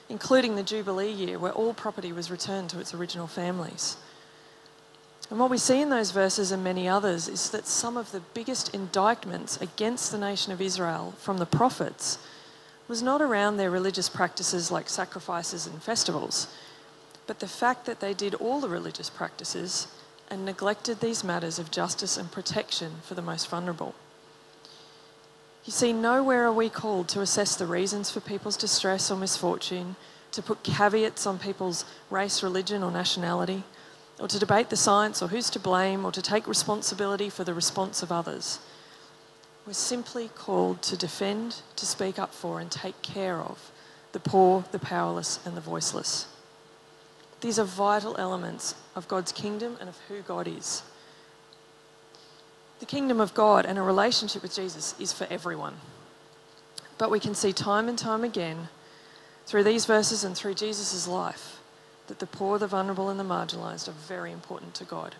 including 0.09 0.55
the 0.55 0.63
Jubilee 0.63 1.11
year 1.11 1.37
where 1.37 1.51
all 1.51 1.75
property 1.75 2.11
was 2.11 2.31
returned 2.31 2.71
to 2.71 2.79
its 2.79 2.93
original 2.93 3.27
families. 3.27 3.97
And 5.29 5.39
what 5.39 5.51
we 5.51 5.59
see 5.59 5.79
in 5.79 5.89
those 5.89 6.09
verses 6.09 6.51
and 6.51 6.63
many 6.63 6.87
others 6.87 7.27
is 7.27 7.51
that 7.51 7.67
some 7.67 7.97
of 7.97 8.11
the 8.11 8.21
biggest 8.33 8.73
indictments 8.73 9.61
against 9.61 10.11
the 10.11 10.17
nation 10.17 10.51
of 10.51 10.61
Israel 10.61 11.13
from 11.19 11.37
the 11.37 11.45
prophets 11.45 12.17
was 12.89 13.01
not 13.01 13.21
around 13.21 13.55
their 13.55 13.71
religious 13.71 14.09
practices 14.09 14.69
like 14.69 14.89
sacrifices 14.89 15.65
and 15.65 15.81
festivals, 15.81 16.53
but 17.25 17.39
the 17.39 17.47
fact 17.47 17.85
that 17.85 18.01
they 18.01 18.13
did 18.13 18.35
all 18.35 18.59
the 18.59 18.67
religious 18.67 19.09
practices 19.09 19.87
and 20.29 20.43
neglected 20.43 20.99
these 20.99 21.23
matters 21.23 21.57
of 21.57 21.71
justice 21.71 22.17
and 22.17 22.31
protection 22.31 22.91
for 23.03 23.13
the 23.13 23.21
most 23.21 23.47
vulnerable. 23.47 23.95
You 25.63 25.71
see, 25.71 25.93
nowhere 25.93 26.45
are 26.45 26.51
we 26.51 26.69
called 26.69 27.07
to 27.09 27.21
assess 27.21 27.55
the 27.55 27.65
reasons 27.65 28.11
for 28.11 28.19
people's 28.19 28.57
distress 28.57 29.09
or 29.09 29.15
misfortune, 29.15 29.95
to 30.33 30.41
put 30.41 30.63
caveats 30.63 31.25
on 31.25 31.39
people's 31.39 31.85
race, 32.09 32.43
religion, 32.43 32.83
or 32.83 32.91
nationality 32.91 33.63
or 34.19 34.27
to 34.27 34.39
debate 34.39 34.69
the 34.69 34.75
science 34.75 35.21
or 35.21 35.29
who's 35.29 35.49
to 35.49 35.59
blame 35.59 36.05
or 36.05 36.11
to 36.11 36.21
take 36.21 36.47
responsibility 36.47 37.29
for 37.29 37.43
the 37.43 37.53
response 37.53 38.03
of 38.03 38.11
others. 38.11 38.59
We're 39.69 39.73
simply 39.73 40.29
called 40.29 40.81
to 40.81 40.97
defend, 40.97 41.61
to 41.75 41.85
speak 41.85 42.17
up 42.17 42.33
for, 42.33 42.59
and 42.59 42.71
take 42.71 42.99
care 43.03 43.37
of 43.37 43.69
the 44.13 44.19
poor, 44.19 44.65
the 44.71 44.79
powerless, 44.79 45.39
and 45.45 45.55
the 45.55 45.61
voiceless. 45.61 46.25
These 47.41 47.59
are 47.59 47.65
vital 47.65 48.15
elements 48.17 48.73
of 48.95 49.07
God's 49.07 49.31
kingdom 49.31 49.77
and 49.79 49.87
of 49.87 49.99
who 50.07 50.21
God 50.21 50.47
is. 50.47 50.81
The 52.79 52.87
kingdom 52.87 53.21
of 53.21 53.35
God 53.35 53.67
and 53.67 53.77
a 53.77 53.83
relationship 53.83 54.41
with 54.41 54.55
Jesus 54.55 54.95
is 54.99 55.13
for 55.13 55.27
everyone. 55.29 55.75
But 56.97 57.11
we 57.11 57.19
can 57.19 57.35
see 57.35 57.53
time 57.53 57.87
and 57.87 57.95
time 57.95 58.23
again 58.23 58.69
through 59.45 59.65
these 59.65 59.85
verses 59.85 60.23
and 60.23 60.35
through 60.35 60.55
Jesus' 60.55 61.07
life 61.07 61.59
that 62.07 62.17
the 62.17 62.25
poor, 62.25 62.57
the 62.57 62.65
vulnerable, 62.65 63.07
and 63.07 63.19
the 63.19 63.23
marginalised 63.23 63.87
are 63.87 63.91
very 63.91 64.31
important 64.31 64.73
to 64.73 64.83
God. 64.83 65.13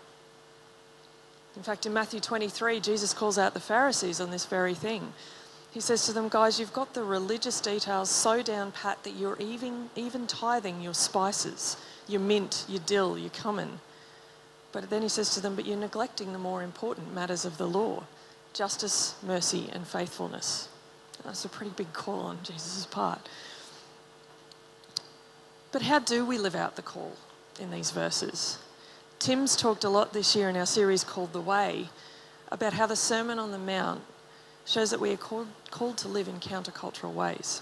In 1.56 1.62
fact, 1.62 1.84
in 1.86 1.92
Matthew 1.92 2.20
23, 2.20 2.80
Jesus 2.80 3.12
calls 3.12 3.38
out 3.38 3.54
the 3.54 3.60
Pharisees 3.60 4.20
on 4.20 4.30
this 4.30 4.46
very 4.46 4.74
thing. 4.74 5.12
He 5.70 5.80
says 5.80 6.06
to 6.06 6.12
them, 6.12 6.28
Guys, 6.28 6.58
you've 6.58 6.72
got 6.72 6.94
the 6.94 7.02
religious 7.02 7.60
details 7.60 8.10
so 8.10 8.42
down 8.42 8.72
pat 8.72 9.02
that 9.04 9.14
you're 9.14 9.36
even, 9.38 9.90
even 9.94 10.26
tithing 10.26 10.80
your 10.80 10.94
spices, 10.94 11.76
your 12.08 12.20
mint, 12.20 12.64
your 12.68 12.80
dill, 12.86 13.18
your 13.18 13.30
cumin. 13.30 13.80
But 14.72 14.90
then 14.90 15.02
he 15.02 15.08
says 15.08 15.34
to 15.34 15.40
them, 15.40 15.54
But 15.54 15.66
you're 15.66 15.76
neglecting 15.76 16.32
the 16.32 16.38
more 16.38 16.62
important 16.62 17.14
matters 17.14 17.44
of 17.44 17.58
the 17.58 17.68
law 17.68 18.04
justice, 18.52 19.14
mercy, 19.22 19.68
and 19.72 19.86
faithfulness. 19.86 20.68
That's 21.24 21.44
a 21.44 21.48
pretty 21.48 21.72
big 21.76 21.92
call 21.92 22.20
on 22.20 22.38
Jesus' 22.42 22.86
part. 22.86 23.28
But 25.70 25.82
how 25.82 26.00
do 26.00 26.24
we 26.24 26.36
live 26.36 26.56
out 26.56 26.74
the 26.74 26.82
call 26.82 27.12
in 27.60 27.70
these 27.70 27.92
verses? 27.92 28.58
Tim's 29.20 29.54
talked 29.54 29.84
a 29.84 29.90
lot 29.90 30.14
this 30.14 30.34
year 30.34 30.48
in 30.48 30.56
our 30.56 30.64
series 30.64 31.04
called 31.04 31.34
The 31.34 31.42
Way 31.42 31.90
about 32.50 32.72
how 32.72 32.86
the 32.86 32.96
Sermon 32.96 33.38
on 33.38 33.52
the 33.52 33.58
Mount 33.58 34.00
shows 34.64 34.88
that 34.90 34.98
we 34.98 35.12
are 35.12 35.18
called, 35.18 35.48
called 35.70 35.98
to 35.98 36.08
live 36.08 36.26
in 36.26 36.40
countercultural 36.40 37.12
ways. 37.12 37.60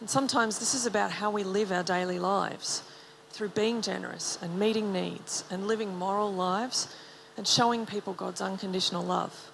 And 0.00 0.08
sometimes 0.08 0.58
this 0.58 0.72
is 0.72 0.86
about 0.86 1.10
how 1.10 1.30
we 1.30 1.44
live 1.44 1.70
our 1.70 1.82
daily 1.82 2.18
lives 2.18 2.82
through 3.28 3.50
being 3.50 3.82
generous 3.82 4.38
and 4.40 4.58
meeting 4.58 4.90
needs 4.90 5.44
and 5.50 5.66
living 5.66 5.94
moral 5.94 6.32
lives 6.32 6.96
and 7.36 7.46
showing 7.46 7.84
people 7.84 8.14
God's 8.14 8.40
unconditional 8.40 9.04
love. 9.04 9.50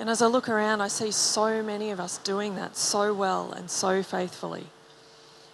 And 0.00 0.08
as 0.08 0.22
I 0.22 0.26
look 0.26 0.48
around, 0.48 0.80
I 0.80 0.88
see 0.88 1.10
so 1.10 1.62
many 1.62 1.90
of 1.90 2.00
us 2.00 2.16
doing 2.16 2.54
that 2.54 2.78
so 2.78 3.12
well 3.12 3.52
and 3.52 3.70
so 3.70 4.02
faithfully. 4.02 4.68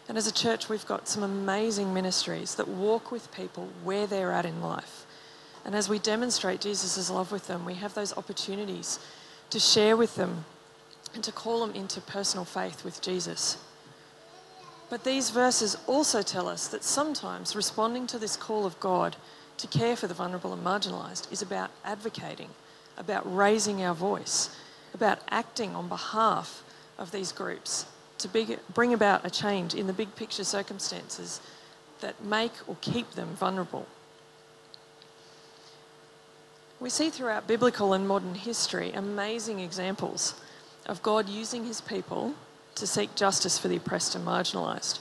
And 0.09 0.19
as 0.19 0.27
a 0.27 0.33
church, 0.33 0.69
we've 0.69 0.87
got 0.87 1.09
some 1.09 1.23
amazing 1.23 1.95
ministries 1.95 2.57
that 2.57 2.69
walk 2.69 3.11
with 3.11 3.33
people 3.33 3.69
where 3.83 4.07
they're 4.07 4.33
at 4.33 4.45
in 4.45 4.61
life. 4.61 5.07
And 5.65 5.75
as 5.75 5.89
we 5.89 5.99
demonstrate 5.99 6.61
Jesus' 6.61 7.09
love 7.09 7.33
with 7.33 7.47
them, 7.47 7.65
we 7.65 7.75
have 7.75 7.95
those 7.95 8.17
opportunities 8.17 8.99
to 9.51 9.59
share 9.59 9.97
with 9.97 10.17
them 10.17 10.45
and 11.15 11.25
to 11.25 11.33
call 11.33 11.67
them 11.67 11.75
into 11.75 12.01
personal 12.03 12.45
faith 12.45 12.85
with 12.85 13.01
Jesus. 13.01 13.57
But 14.91 15.05
these 15.05 15.31
verses 15.31 15.77
also 15.87 16.21
tell 16.21 16.49
us 16.49 16.69
that 16.69 16.85
sometimes 16.85 17.57
responding 17.57 18.07
to 18.09 18.19
this 18.19 18.37
call 18.37 18.67
of 18.67 18.79
God 18.81 19.17
to 19.57 19.67
care 19.67 19.97
for 19.97 20.07
the 20.07 20.15
vulnerable 20.15 20.53
and 20.53 20.65
marginalised 20.65 21.33
is 21.33 21.41
about 21.41 21.71
advocating, 21.85 22.51
about 22.99 23.23
raising 23.35 23.83
our 23.83 23.95
voice, 23.95 24.55
about 24.93 25.21
acting 25.31 25.75
on 25.75 25.89
behalf 25.89 26.63
of 26.99 27.11
these 27.11 27.33
groups 27.33 27.87
to 28.25 28.29
big, 28.29 28.59
bring 28.73 28.95
about 28.95 29.25
a 29.25 29.31
change 29.31 29.75
in 29.75 29.87
the 29.87 29.93
big 29.93 30.17
picture 30.17 30.45
circumstances 30.45 31.43
that 32.01 32.25
make 32.25 32.53
or 32.67 32.77
keep 32.81 33.11
them 33.13 33.29
vulnerable. 33.37 33.87
We 36.81 36.89
see 36.89 37.11
throughout 37.11 37.47
biblical 37.47 37.93
and 37.93 38.09
modern 38.09 38.35
history 38.35 38.93
amazing 38.93 39.61
examples 39.61 40.35
of 40.87 41.03
God 41.03 41.29
using 41.29 41.67
his 41.67 41.83
people 41.83 42.35
to 42.77 42.87
seek 42.87 43.15
justice 43.15 43.59
for 43.59 43.69
the 43.69 43.77
oppressed 43.77 44.15
and 44.15 44.27
marginalised. 44.27 45.01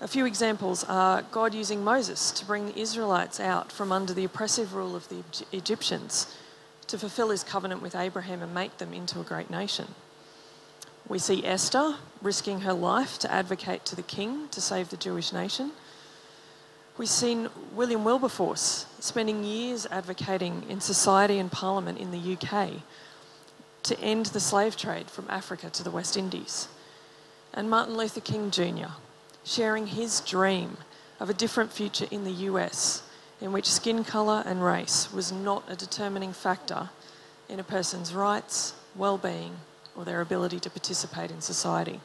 A 0.00 0.08
few 0.08 0.24
examples 0.24 0.84
are 0.84 1.22
God 1.30 1.52
using 1.52 1.84
Moses 1.84 2.30
to 2.32 2.46
bring 2.46 2.66
the 2.66 2.80
Israelites 2.80 3.40
out 3.40 3.70
from 3.70 3.92
under 3.92 4.14
the 4.14 4.24
oppressive 4.24 4.74
rule 4.74 4.96
of 4.96 5.08
the 5.10 5.22
Egyptians 5.52 6.34
to 6.86 6.98
fulfill 6.98 7.28
his 7.28 7.44
covenant 7.44 7.82
with 7.82 7.94
Abraham 7.94 8.42
and 8.42 8.54
make 8.54 8.78
them 8.78 8.94
into 8.94 9.20
a 9.20 9.24
great 9.24 9.50
nation. 9.50 9.94
We 11.12 11.18
see 11.18 11.44
Esther 11.44 11.96
risking 12.22 12.62
her 12.62 12.72
life 12.72 13.18
to 13.18 13.30
advocate 13.30 13.84
to 13.84 13.94
the 13.94 14.00
king 14.00 14.48
to 14.48 14.62
save 14.62 14.88
the 14.88 14.96
Jewish 14.96 15.30
nation. 15.30 15.72
We've 16.96 17.06
seen 17.06 17.50
William 17.74 18.02
Wilberforce 18.02 18.86
spending 18.98 19.44
years 19.44 19.86
advocating 19.90 20.64
in 20.70 20.80
society 20.80 21.38
and 21.38 21.52
parliament 21.52 21.98
in 21.98 22.12
the 22.12 22.32
UK 22.32 22.80
to 23.82 24.00
end 24.00 24.26
the 24.26 24.40
slave 24.40 24.74
trade 24.74 25.10
from 25.10 25.26
Africa 25.28 25.68
to 25.68 25.84
the 25.84 25.90
West 25.90 26.16
Indies. 26.16 26.68
And 27.52 27.68
Martin 27.68 27.94
Luther 27.94 28.22
King 28.22 28.50
Jr. 28.50 28.94
sharing 29.44 29.88
his 29.88 30.20
dream 30.20 30.78
of 31.20 31.28
a 31.28 31.34
different 31.34 31.74
future 31.74 32.06
in 32.10 32.24
the 32.24 32.48
US 32.48 33.02
in 33.38 33.52
which 33.52 33.70
skin 33.70 34.02
colour 34.02 34.42
and 34.46 34.64
race 34.64 35.12
was 35.12 35.30
not 35.30 35.62
a 35.68 35.76
determining 35.76 36.32
factor 36.32 36.88
in 37.50 37.60
a 37.60 37.64
person's 37.64 38.14
rights, 38.14 38.72
well-being 38.96 39.58
or 39.96 40.04
their 40.04 40.20
ability 40.20 40.60
to 40.60 40.70
participate 40.70 41.30
in 41.30 41.40
society. 41.40 42.00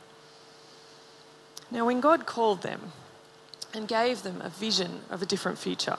Now, 1.70 1.86
when 1.86 2.00
God 2.00 2.26
called 2.26 2.62
them 2.62 2.92
and 3.74 3.88
gave 3.88 4.24
them 4.24 4.42
a 4.42 4.50
vision 4.50 5.02
of 5.10 5.22
a 5.22 5.26
different 5.26 5.58
future, 5.58 5.98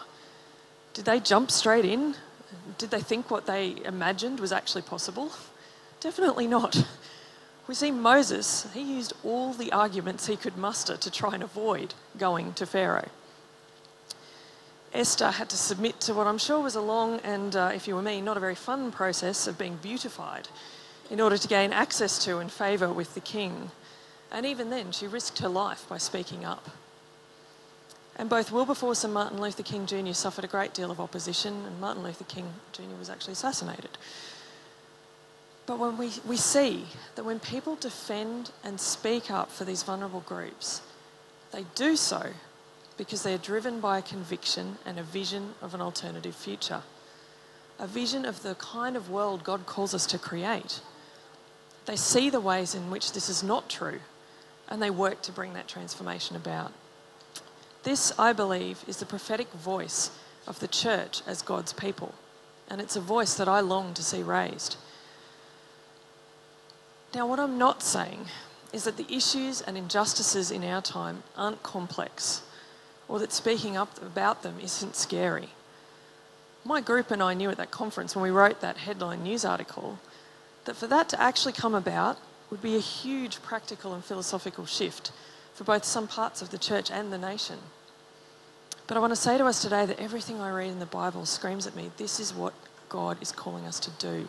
did 0.95 1.05
they 1.05 1.21
jump 1.21 1.51
straight 1.51 1.85
in? 1.85 2.15
Did 2.79 2.91
they 2.91 3.01
think 3.01 3.31
what 3.31 3.47
they 3.47 3.77
imagined 3.85 4.41
was 4.41 4.53
actually 4.53 4.83
possible? 4.83 5.33
Definitely 6.01 6.47
not. 6.47 6.87
We 7.67 7.75
see 7.75 7.91
Moses, 7.91 8.67
he 8.73 8.81
used 8.81 9.13
all 9.23 9.53
the 9.53 9.73
arguments 9.73 10.27
he 10.27 10.37
could 10.37 10.57
muster 10.57 10.97
to 10.97 11.11
try 11.11 11.35
and 11.35 11.43
avoid 11.43 11.93
going 12.17 12.55
to 12.55 12.65
Pharaoh. 12.65 13.11
Esther 14.95 15.33
had 15.33 15.51
to 15.51 15.57
submit 15.59 16.01
to 16.01 16.15
what 16.15 16.27
I'm 16.27 16.39
sure 16.39 16.61
was 16.61 16.75
a 16.75 16.81
long 16.81 17.21
and, 17.21 17.55
uh, 17.55 17.71
if 17.75 17.87
you 17.87 17.95
were 17.95 18.01
me, 18.01 18.23
not 18.23 18.39
a 18.39 18.41
very 18.41 18.55
fun 18.55 18.91
process 18.91 19.47
of 19.47 19.59
being 19.59 19.77
beautified 19.77 20.49
in 21.11 21.21
order 21.21 21.39
to 21.39 21.49
gain 21.49 21.73
access 21.73 22.23
to 22.25 22.39
and 22.39 22.51
favour 22.51 22.93
with 22.93 23.15
the 23.15 23.21
king. 23.21 23.71
And 24.31 24.45
even 24.45 24.71
then, 24.71 24.93
she 24.93 25.07
risked 25.07 25.39
her 25.39 25.49
life 25.49 25.87
by 25.89 25.99
speaking 25.99 26.45
up. 26.45 26.69
And 28.17 28.29
both 28.29 28.51
Wilberforce 28.51 29.05
and 29.05 29.15
Martin 29.15 29.41
Luther 29.41 29.63
King 29.63 29.87
Jr. 29.87 30.13
suffered 30.13 30.45
a 30.45 30.49
great 30.49 30.75
deal 30.75 30.91
of 30.91 31.01
opposition, 31.01 31.65
and 31.65 31.81
Martin 31.81 32.03
Luther 32.03 32.25
King 32.25 32.53
Jr. 32.73 32.97
was 32.99 33.09
actually 33.09 33.35
assassinated. 33.35 33.97
But 35.67 35.79
when 35.79 35.97
we, 35.97 36.11
we 36.27 36.37
see 36.37 36.87
that 37.15 37.25
when 37.25 37.39
people 37.39 37.77
defend 37.77 38.51
and 38.65 38.81
speak 38.81 39.31
up 39.31 39.51
for 39.53 39.65
these 39.65 39.83
vulnerable 39.83 40.21
groups, 40.21 40.83
they 41.53 41.65
do 41.75 41.95
so 41.95 42.33
because 42.97 43.23
they're 43.23 43.39
driven 43.39 43.79
by 43.79 43.99
a 43.99 44.03
conviction 44.03 44.79
and 44.85 44.99
a 44.99 45.03
vision 45.03 45.55
of 45.63 45.75
an 45.75 45.81
alternative 45.81 46.35
future. 46.35 46.83
A 47.79 47.87
vision 47.87 48.25
of 48.25 48.43
the 48.43 48.57
kind 48.57 48.97
of 48.97 49.11
world 49.11 49.45
God 49.45 49.67
calls 49.67 49.95
us 49.95 50.07
to 50.07 50.19
create. 50.19 50.81
They 51.89 51.97
see 51.97 52.29
the 52.29 52.39
ways 52.39 52.75
in 52.75 52.91
which 52.91 53.13
this 53.13 53.31
is 53.31 53.43
not 53.43 53.71
true 53.71 54.01
and 54.69 54.83
they 54.83 54.91
work 54.91 55.23
to 55.23 55.33
bring 55.33 55.55
that 55.55 55.67
transformation 55.67 56.37
about. 56.37 56.71
This, 57.83 58.13
I 58.19 58.35
believe, 58.35 58.85
is 58.87 58.99
the 58.99 59.07
prophetic 59.07 59.51
voice 59.53 60.11
of 60.47 60.61
the 60.61 60.69
church 60.69 61.23
as 61.27 61.41
God's 61.41 61.73
people, 61.73 62.15
and 62.69 62.83
it's 62.83 62.95
a 62.95 63.01
voice 63.01 63.35
that 63.37 63.49
I 63.49 63.61
long 63.61 63.95
to 63.95 64.03
see 64.03 64.23
raised. 64.23 64.77
Now, 67.15 67.27
what 67.27 67.41
I'm 67.41 67.57
not 67.57 67.83
saying 67.83 68.27
is 68.71 68.85
that 68.85 68.99
the 68.99 69.11
issues 69.11 69.63
and 69.63 69.79
injustices 69.79 70.51
in 70.51 70.65
our 70.65 70.83
time 70.83 71.23
aren't 71.39 71.63
complex 71.63 72.43
or 73.09 73.19
that 73.19 73.33
speaking 73.33 73.79
up 73.79 73.97
about 74.03 74.43
them 74.43 74.57
isn't 74.63 74.95
scary. 74.95 75.49
My 76.67 76.83
group 76.83 77.11
and 77.11 77.23
I 77.23 77.33
knew 77.33 77.49
at 77.49 77.57
that 77.57 77.71
conference 77.71 78.15
when 78.15 78.25
we 78.25 78.31
wrote 78.31 78.61
that 78.61 78.77
headline 78.77 79.23
news 79.23 79.47
article 79.47 79.99
that 80.69 80.77
for 80.77 80.87
that 80.87 81.09
to 81.09 81.19
actually 81.21 81.55
come 81.55 81.75
about 81.75 82.19
would 82.51 82.61
be 82.61 82.77
a 82.77 82.81
huge 82.81 83.41
practical 83.41 83.95
and 83.95 84.05
philosophical 84.05 84.67
shift 84.67 85.13
for 85.55 85.65
both 85.65 85.83
some 85.83 86.07
parts 86.07 86.43
of 86.43 86.51
the 86.51 86.59
church 86.59 86.91
and 86.91 87.11
the 87.11 87.17
nation. 87.17 87.57
But 88.87 88.99
I 88.99 89.01
want 89.01 89.13
to 89.13 89.17
say 89.17 89.39
to 89.39 89.47
us 89.47 89.63
today 89.63 89.87
that 89.87 89.99
everything 89.99 90.43
I 90.43 90.51
read 90.51 90.69
in 90.69 90.79
the 90.79 90.85
Bible 90.85 91.25
screams 91.25 91.67
at 91.67 91.75
me 91.75 91.91
this 91.97 92.21
is 92.21 92.35
what 92.35 92.53
God 92.91 93.17
is 93.23 93.33
calling 93.33 93.65
us 93.65 93.81
to 93.81 93.91
do. 93.93 94.29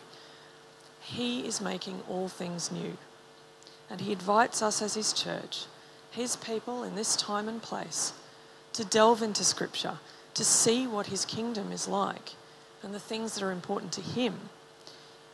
He 1.02 1.46
is 1.46 1.60
making 1.60 2.00
all 2.08 2.28
things 2.28 2.72
new. 2.72 2.96
And 3.90 4.00
He 4.00 4.12
invites 4.12 4.62
us 4.62 4.80
as 4.80 4.94
His 4.94 5.12
church, 5.12 5.66
His 6.10 6.36
people 6.36 6.82
in 6.84 6.94
this 6.94 7.16
time 7.16 7.48
and 7.48 7.60
place, 7.60 8.14
to 8.72 8.84
delve 8.86 9.22
into 9.22 9.44
Scripture, 9.44 9.98
to 10.32 10.44
see 10.44 10.86
what 10.86 11.08
His 11.08 11.26
kingdom 11.26 11.70
is 11.70 11.86
like 11.86 12.30
and 12.82 12.94
the 12.94 12.98
things 12.98 13.34
that 13.34 13.44
are 13.44 13.52
important 13.52 13.92
to 13.92 14.00
Him, 14.00 14.48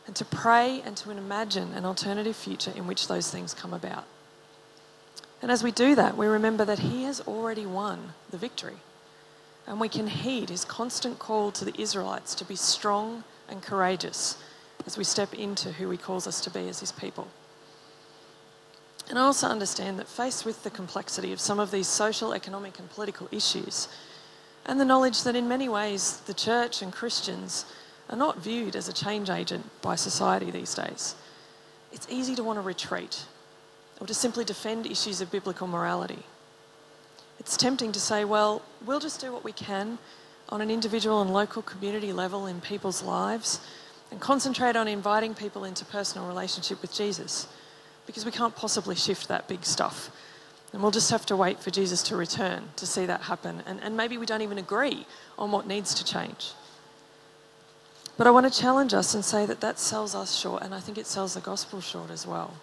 and 0.07 0.15
to 0.15 0.25
pray 0.25 0.81
and 0.85 0.97
to 0.97 1.11
imagine 1.11 1.73
an 1.73 1.85
alternative 1.85 2.35
future 2.35 2.71
in 2.75 2.87
which 2.87 3.07
those 3.07 3.29
things 3.29 3.53
come 3.53 3.73
about. 3.73 4.05
And 5.41 5.51
as 5.51 5.61
we 5.61 5.71
do 5.71 5.93
that, 5.95 6.17
we 6.17 6.25
remember 6.25 6.65
that 6.65 6.79
He 6.79 7.03
has 7.03 7.21
already 7.21 7.65
won 7.65 8.13
the 8.31 8.37
victory. 8.37 8.77
And 9.67 9.79
we 9.81 9.89
can 9.89 10.07
heed 10.07 10.49
His 10.49 10.65
constant 10.65 11.19
call 11.19 11.51
to 11.51 11.65
the 11.65 11.79
Israelites 11.79 12.33
to 12.35 12.45
be 12.45 12.55
strong 12.55 13.25
and 13.49 13.61
courageous 13.61 14.37
as 14.85 14.97
we 14.97 15.03
step 15.03 15.33
into 15.33 15.73
who 15.73 15.89
He 15.91 15.97
calls 15.97 16.25
us 16.25 16.41
to 16.41 16.49
be 16.49 16.69
as 16.69 16.79
His 16.79 16.93
people. 16.93 17.27
And 19.09 19.19
I 19.19 19.23
also 19.23 19.47
understand 19.47 19.99
that 19.99 20.07
faced 20.07 20.45
with 20.45 20.63
the 20.63 20.69
complexity 20.69 21.31
of 21.31 21.39
some 21.39 21.59
of 21.59 21.71
these 21.71 21.87
social, 21.87 22.33
economic, 22.33 22.79
and 22.79 22.89
political 22.89 23.27
issues, 23.31 23.87
and 24.65 24.79
the 24.79 24.85
knowledge 24.85 25.23
that 25.23 25.35
in 25.35 25.47
many 25.47 25.69
ways 25.69 26.17
the 26.25 26.33
church 26.33 26.81
and 26.81 26.91
Christians 26.91 27.65
are 28.09 28.17
not 28.17 28.39
viewed 28.39 28.75
as 28.75 28.87
a 28.87 28.93
change 28.93 29.29
agent 29.29 29.69
by 29.81 29.95
society 29.95 30.51
these 30.51 30.73
days, 30.73 31.15
it's 31.91 32.07
easy 32.09 32.35
to 32.35 32.43
want 32.43 32.57
to 32.57 32.61
retreat 32.61 33.25
or 33.99 34.07
to 34.07 34.13
simply 34.13 34.45
defend 34.45 34.85
issues 34.85 35.21
of 35.21 35.31
biblical 35.31 35.67
morality. 35.67 36.23
It's 37.39 37.57
tempting 37.57 37.91
to 37.91 37.99
say, 37.99 38.25
well, 38.25 38.61
we'll 38.85 38.99
just 38.99 39.21
do 39.21 39.31
what 39.31 39.43
we 39.43 39.51
can 39.51 39.97
on 40.49 40.61
an 40.61 40.71
individual 40.71 41.21
and 41.21 41.33
local 41.33 41.61
community 41.61 42.13
level 42.13 42.45
in 42.45 42.61
people's 42.61 43.03
lives 43.03 43.59
and 44.11 44.19
concentrate 44.19 44.75
on 44.75 44.87
inviting 44.87 45.33
people 45.33 45.63
into 45.63 45.83
personal 45.85 46.27
relationship 46.27 46.81
with 46.81 46.93
Jesus 46.93 47.47
because 48.05 48.25
we 48.25 48.31
can't 48.31 48.55
possibly 48.55 48.95
shift 48.95 49.27
that 49.27 49.47
big 49.47 49.65
stuff. 49.65 50.09
And 50.73 50.81
we'll 50.81 50.91
just 50.91 51.11
have 51.11 51.25
to 51.27 51.35
wait 51.35 51.59
for 51.59 51.71
Jesus 51.71 52.03
to 52.03 52.15
return 52.15 52.69
to 52.77 52.85
see 52.85 53.05
that 53.05 53.21
happen. 53.21 53.63
And, 53.65 53.81
and 53.81 53.95
maybe 53.95 54.17
we 54.17 54.25
don't 54.25 54.41
even 54.41 54.57
agree 54.57 55.05
on 55.37 55.51
what 55.51 55.67
needs 55.67 55.93
to 55.95 56.05
change. 56.05 56.51
But 58.17 58.25
I 58.25 58.31
want 58.31 58.51
to 58.51 58.59
challenge 58.59 58.95
us 58.95 59.13
and 59.13 59.23
say 59.23 59.45
that 59.45 59.61
that 59.61 59.77
sells 59.77 60.15
us 60.15 60.35
short, 60.35 60.63
and 60.63 60.73
I 60.73 60.79
think 60.79 60.97
it 60.97 61.05
sells 61.05 61.35
the 61.35 61.39
gospel 61.39 61.81
short 61.81 62.09
as 62.09 62.25
well. 62.25 62.55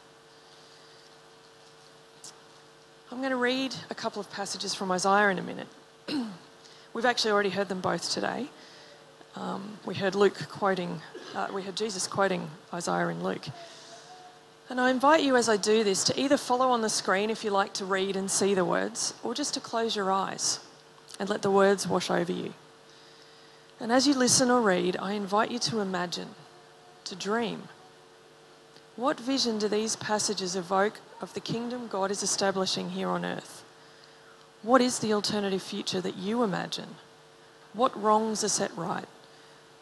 I'm 3.12 3.18
going 3.18 3.30
to 3.30 3.36
read 3.36 3.76
a 3.88 3.94
couple 3.94 4.18
of 4.18 4.28
passages 4.32 4.74
from 4.74 4.90
Isaiah 4.90 5.28
in 5.28 5.38
a 5.38 5.42
minute. 5.42 5.68
We've 6.92 7.04
actually 7.04 7.30
already 7.30 7.50
heard 7.50 7.68
them 7.68 7.80
both 7.80 8.10
today. 8.10 8.48
Um, 9.36 9.78
we 9.86 9.94
heard 9.94 10.16
Luke 10.16 10.48
quoting, 10.48 11.00
uh, 11.34 11.46
we 11.52 11.62
heard 11.62 11.76
Jesus 11.76 12.08
quoting 12.08 12.50
Isaiah 12.72 13.08
in 13.08 13.22
Luke. 13.22 13.46
And 14.68 14.80
I 14.80 14.90
invite 14.90 15.22
you 15.22 15.36
as 15.36 15.48
I 15.48 15.56
do 15.56 15.84
this 15.84 16.02
to 16.04 16.20
either 16.20 16.36
follow 16.36 16.70
on 16.70 16.82
the 16.82 16.88
screen 16.88 17.30
if 17.30 17.44
you 17.44 17.50
like 17.50 17.72
to 17.74 17.84
read 17.84 18.16
and 18.16 18.28
see 18.28 18.54
the 18.54 18.64
words, 18.64 19.14
or 19.22 19.34
just 19.34 19.54
to 19.54 19.60
close 19.60 19.94
your 19.94 20.10
eyes 20.10 20.58
and 21.20 21.28
let 21.28 21.42
the 21.42 21.50
words 21.50 21.86
wash 21.86 22.10
over 22.10 22.32
you. 22.32 22.54
And 23.84 23.92
as 23.92 24.06
you 24.06 24.14
listen 24.14 24.50
or 24.50 24.62
read, 24.62 24.96
I 24.96 25.12
invite 25.12 25.50
you 25.50 25.58
to 25.58 25.80
imagine, 25.80 26.30
to 27.04 27.14
dream. 27.14 27.64
What 28.96 29.20
vision 29.20 29.58
do 29.58 29.68
these 29.68 29.94
passages 29.94 30.56
evoke 30.56 31.00
of 31.20 31.34
the 31.34 31.40
kingdom 31.40 31.88
God 31.88 32.10
is 32.10 32.22
establishing 32.22 32.92
here 32.92 33.10
on 33.10 33.26
earth? 33.26 33.62
What 34.62 34.80
is 34.80 35.00
the 35.00 35.12
alternative 35.12 35.62
future 35.62 36.00
that 36.00 36.16
you 36.16 36.42
imagine? 36.42 36.96
What 37.74 37.94
wrongs 38.02 38.42
are 38.42 38.48
set 38.48 38.74
right? 38.74 39.04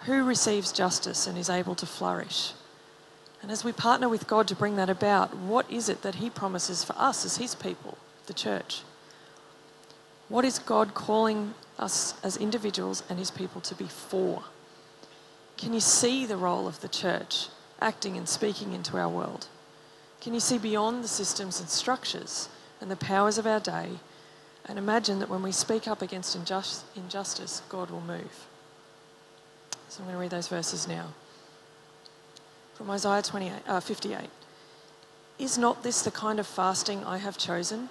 Who 0.00 0.25
receives 0.25 0.73
justice 0.73 1.28
and 1.28 1.38
is 1.38 1.49
able 1.49 1.76
to 1.76 1.87
flourish? 1.87 2.54
And 3.40 3.52
as 3.52 3.62
we 3.62 3.71
partner 3.71 4.08
with 4.08 4.26
God 4.26 4.49
to 4.49 4.56
bring 4.56 4.75
that 4.75 4.91
about, 4.91 5.36
what 5.36 5.71
is 5.71 5.88
it 5.88 6.02
that 6.02 6.17
He 6.17 6.28
promises 6.28 6.82
for 6.82 6.97
us 6.99 7.25
as 7.25 7.36
His 7.36 7.54
people, 7.54 7.97
the 8.26 8.34
church? 8.34 8.82
What 10.28 10.45
is 10.45 10.58
God 10.58 10.93
calling 10.93 11.54
us 11.82 12.14
as 12.23 12.36
individuals 12.36 13.02
and 13.08 13.18
His 13.18 13.30
people 13.30 13.60
to 13.62 13.75
be 13.75 13.86
for? 13.86 14.45
Can 15.56 15.75
you 15.75 15.80
see 15.80 16.25
the 16.25 16.36
role 16.36 16.66
of 16.66 16.80
the 16.80 16.88
church 16.88 17.49
acting 17.80 18.16
and 18.16 18.28
speaking 18.28 18.73
into 18.73 18.97
our 18.97 19.08
world? 19.08 19.49
Can 20.21 20.34
you 20.34 20.40
see 20.40 20.58
beyond 20.58 21.02
the 21.02 21.08
systems 21.08 21.60
and 21.60 21.68
structures 21.68 22.49
and 22.80 22.90
the 22.90 22.97
powers 22.97 23.38
of 23.38 23.47
our 23.47 23.60
day 23.60 23.90
and 24.66 24.78
imagine 24.78 25.18
that 25.18 25.28
when 25.28 25.42
we 25.42 25.52
speak 25.52 25.88
up 25.88 26.00
against 26.00 26.36
injust- 26.36 26.84
injustice, 26.95 27.62
God 27.68 27.90
will 27.90 28.00
move? 28.00 28.47
So 29.88 30.00
I'm 30.00 30.04
going 30.06 30.14
to 30.14 30.21
read 30.21 30.30
those 30.30 30.49
verses 30.49 30.88
now 30.88 31.08
from 32.75 32.90
Isaiah 32.90 33.23
28, 33.23 33.52
uh, 33.66 33.80
58. 33.80 34.30
Is 35.38 35.58
not 35.58 35.82
this 35.82 36.02
the 36.02 36.10
kind 36.10 36.40
of 36.40 36.47
fasting 36.47 37.04
I 37.04 37.18
have 37.18 37.36
chosen? 37.36 37.90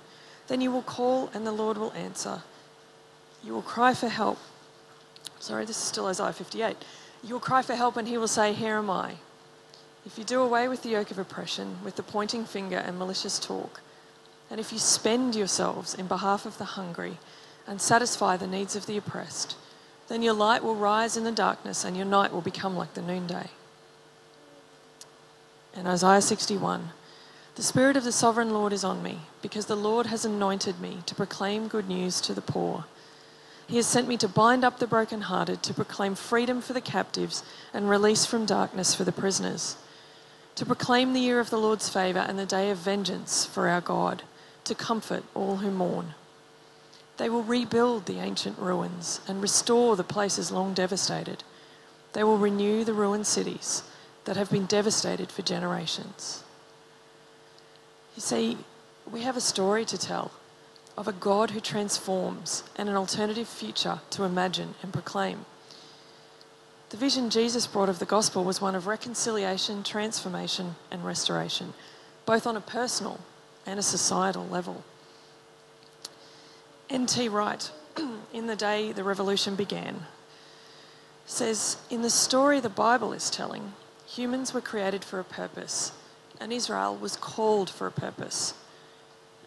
Then 0.51 0.59
you 0.59 0.69
will 0.69 0.81
call, 0.81 1.29
and 1.33 1.47
the 1.47 1.53
Lord 1.53 1.77
will 1.77 1.93
answer. 1.93 2.41
You 3.41 3.53
will 3.53 3.61
cry 3.61 3.93
for 3.93 4.09
help. 4.09 4.37
Sorry, 5.39 5.63
this 5.63 5.77
is 5.77 5.83
still 5.83 6.07
Isaiah 6.07 6.33
58. 6.33 6.75
You 7.23 7.35
will 7.35 7.39
cry 7.39 7.61
for 7.61 7.73
help, 7.73 7.95
and 7.95 8.05
he 8.05 8.17
will 8.17 8.27
say, 8.27 8.51
Here 8.51 8.75
am 8.75 8.89
I. 8.89 9.13
If 10.05 10.17
you 10.17 10.25
do 10.25 10.41
away 10.41 10.67
with 10.67 10.83
the 10.83 10.89
yoke 10.89 11.09
of 11.09 11.17
oppression, 11.17 11.77
with 11.85 11.95
the 11.95 12.03
pointing 12.03 12.43
finger 12.43 12.75
and 12.75 12.99
malicious 12.99 13.39
talk, 13.39 13.79
and 14.49 14.59
if 14.59 14.73
you 14.73 14.77
spend 14.77 15.35
yourselves 15.35 15.93
in 15.93 16.07
behalf 16.07 16.45
of 16.45 16.57
the 16.57 16.75
hungry 16.75 17.17
and 17.65 17.79
satisfy 17.79 18.35
the 18.35 18.45
needs 18.45 18.75
of 18.75 18.87
the 18.87 18.97
oppressed, 18.97 19.55
then 20.09 20.21
your 20.21 20.33
light 20.33 20.65
will 20.65 20.75
rise 20.75 21.15
in 21.15 21.23
the 21.23 21.31
darkness 21.31 21.85
and 21.85 21.95
your 21.95 22.05
night 22.05 22.33
will 22.33 22.41
become 22.41 22.75
like 22.75 22.93
the 22.93 23.01
noonday. 23.01 23.51
And 25.73 25.87
Isaiah 25.87 26.21
61 26.21 26.89
The 27.55 27.63
Spirit 27.63 27.97
of 27.97 28.03
the 28.03 28.11
Sovereign 28.11 28.51
Lord 28.51 28.73
is 28.73 28.83
on 28.83 29.03
me, 29.03 29.19
because 29.41 29.65
the 29.65 29.75
Lord 29.75 30.07
has 30.07 30.25
anointed 30.25 30.79
me 30.79 30.99
to 31.05 31.15
proclaim 31.15 31.67
good 31.67 31.87
news 31.87 32.21
to 32.21 32.33
the 32.33 32.41
poor. 32.41 32.85
He 33.67 33.77
has 33.77 33.87
sent 33.87 34.07
me 34.07 34.17
to 34.17 34.27
bind 34.27 34.63
up 34.63 34.79
the 34.79 34.87
brokenhearted, 34.87 35.61
to 35.63 35.73
proclaim 35.73 36.15
freedom 36.15 36.61
for 36.61 36.73
the 36.73 36.81
captives 36.81 37.43
and 37.73 37.89
release 37.89 38.25
from 38.25 38.45
darkness 38.45 38.95
for 38.95 39.03
the 39.03 39.11
prisoners, 39.11 39.75
to 40.55 40.65
proclaim 40.65 41.13
the 41.13 41.19
year 41.19 41.39
of 41.39 41.49
the 41.49 41.59
Lord's 41.59 41.89
favour 41.89 42.19
and 42.19 42.39
the 42.39 42.45
day 42.45 42.69
of 42.69 42.77
vengeance 42.77 43.45
for 43.45 43.67
our 43.67 43.81
God, 43.81 44.23
to 44.63 44.75
comfort 44.75 45.23
all 45.33 45.57
who 45.57 45.71
mourn 45.71 46.13
they 47.21 47.29
will 47.29 47.43
rebuild 47.43 48.07
the 48.07 48.17
ancient 48.17 48.57
ruins 48.57 49.21
and 49.27 49.43
restore 49.43 49.95
the 49.95 50.03
places 50.03 50.51
long 50.51 50.73
devastated. 50.73 51.43
They 52.13 52.23
will 52.23 52.39
renew 52.39 52.83
the 52.83 52.95
ruined 52.95 53.27
cities 53.27 53.83
that 54.25 54.37
have 54.37 54.49
been 54.49 54.65
devastated 54.65 55.31
for 55.31 55.43
generations. 55.43 56.43
You 58.15 58.21
see, 58.21 58.57
we 59.09 59.21
have 59.21 59.37
a 59.37 59.41
story 59.41 59.85
to 59.85 59.97
tell 59.97 60.31
of 60.97 61.07
a 61.07 61.13
God 61.13 61.51
who 61.51 61.59
transforms 61.59 62.63
and 62.75 62.89
an 62.89 62.95
alternative 62.95 63.47
future 63.47 64.01
to 64.11 64.23
imagine 64.23 64.75
and 64.83 64.91
proclaim. 64.91 65.45
The 66.89 66.97
vision 66.97 67.29
Jesus 67.29 67.67
brought 67.67 67.87
of 67.87 67.99
the 67.99 68.05
gospel 68.05 68.43
was 68.43 68.59
one 68.59 68.75
of 68.75 68.85
reconciliation, 68.85 69.81
transformation, 69.81 70.75
and 70.91 71.05
restoration, 71.05 71.73
both 72.25 72.45
on 72.45 72.57
a 72.57 72.61
personal 72.61 73.21
and 73.65 73.79
a 73.79 73.83
societal 73.83 74.45
level. 74.45 74.83
N.T. 76.89 77.29
Wright, 77.29 77.71
in 78.33 78.47
the 78.47 78.57
day 78.57 78.91
the 78.91 79.05
revolution 79.05 79.55
began, 79.55 80.01
says 81.25 81.77
In 81.89 82.01
the 82.01 82.09
story 82.09 82.59
the 82.59 82.69
Bible 82.69 83.13
is 83.13 83.29
telling, 83.29 83.71
humans 84.05 84.53
were 84.53 84.59
created 84.59 85.05
for 85.05 85.17
a 85.17 85.23
purpose, 85.23 85.93
and 86.41 86.51
Israel 86.51 86.97
was 86.97 87.15
called 87.15 87.69
for 87.69 87.85
a 87.85 87.91
purpose. 87.91 88.55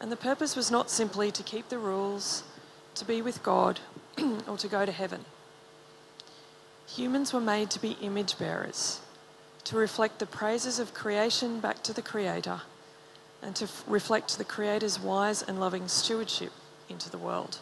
And 0.00 0.12
the 0.12 0.16
purpose 0.16 0.54
was 0.54 0.70
not 0.70 0.90
simply 0.90 1.33
to 1.33 1.42
keep 1.42 1.68
the 1.68 1.78
rules, 1.78 2.44
to 2.94 3.04
be 3.04 3.20
with 3.20 3.42
God, 3.42 3.80
or 4.46 4.57
to 4.57 4.68
go 4.68 4.87
to 4.87 4.92
heaven. 4.92 5.24
Humans 6.87 7.33
were 7.33 7.40
made 7.40 7.70
to 7.70 7.83
be 7.83 7.96
image 8.00 8.38
bearers, 8.38 9.00
to 9.64 9.76
reflect 9.76 10.20
the 10.20 10.26
praises 10.26 10.78
of 10.78 10.94
creation 10.94 11.59
back 11.59 11.83
to 11.83 11.92
the 11.92 12.02
Creator, 12.02 12.61
and 13.42 13.57
to 13.57 13.64
f- 13.64 13.83
reflect 13.88 14.38
the 14.38 14.44
Creator's 14.44 15.00
wise 15.00 15.42
and 15.42 15.59
loving 15.59 15.88
stewardship 15.88 16.52
into 16.88 17.11
the 17.11 17.18
world. 17.18 17.59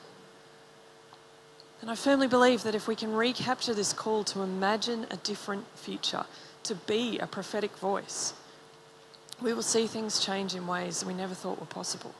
And 1.80 1.90
I 1.90 1.94
firmly 1.94 2.28
believe 2.28 2.64
that 2.64 2.74
if 2.74 2.86
we 2.86 2.94
can 2.94 3.14
recapture 3.14 3.72
this 3.72 3.94
call 3.94 4.24
to 4.24 4.42
imagine 4.42 5.06
a 5.10 5.16
different 5.16 5.64
future, 5.74 6.26
to 6.64 6.74
be 6.74 7.18
a 7.18 7.26
prophetic 7.26 7.76
voice, 7.78 8.34
we 9.42 9.52
will 9.52 9.62
see 9.62 9.86
things 9.86 10.24
change 10.24 10.54
in 10.54 10.66
ways 10.66 11.04
we 11.04 11.14
never 11.14 11.34
thought 11.34 11.58
were 11.60 11.66
possible. 11.66 12.14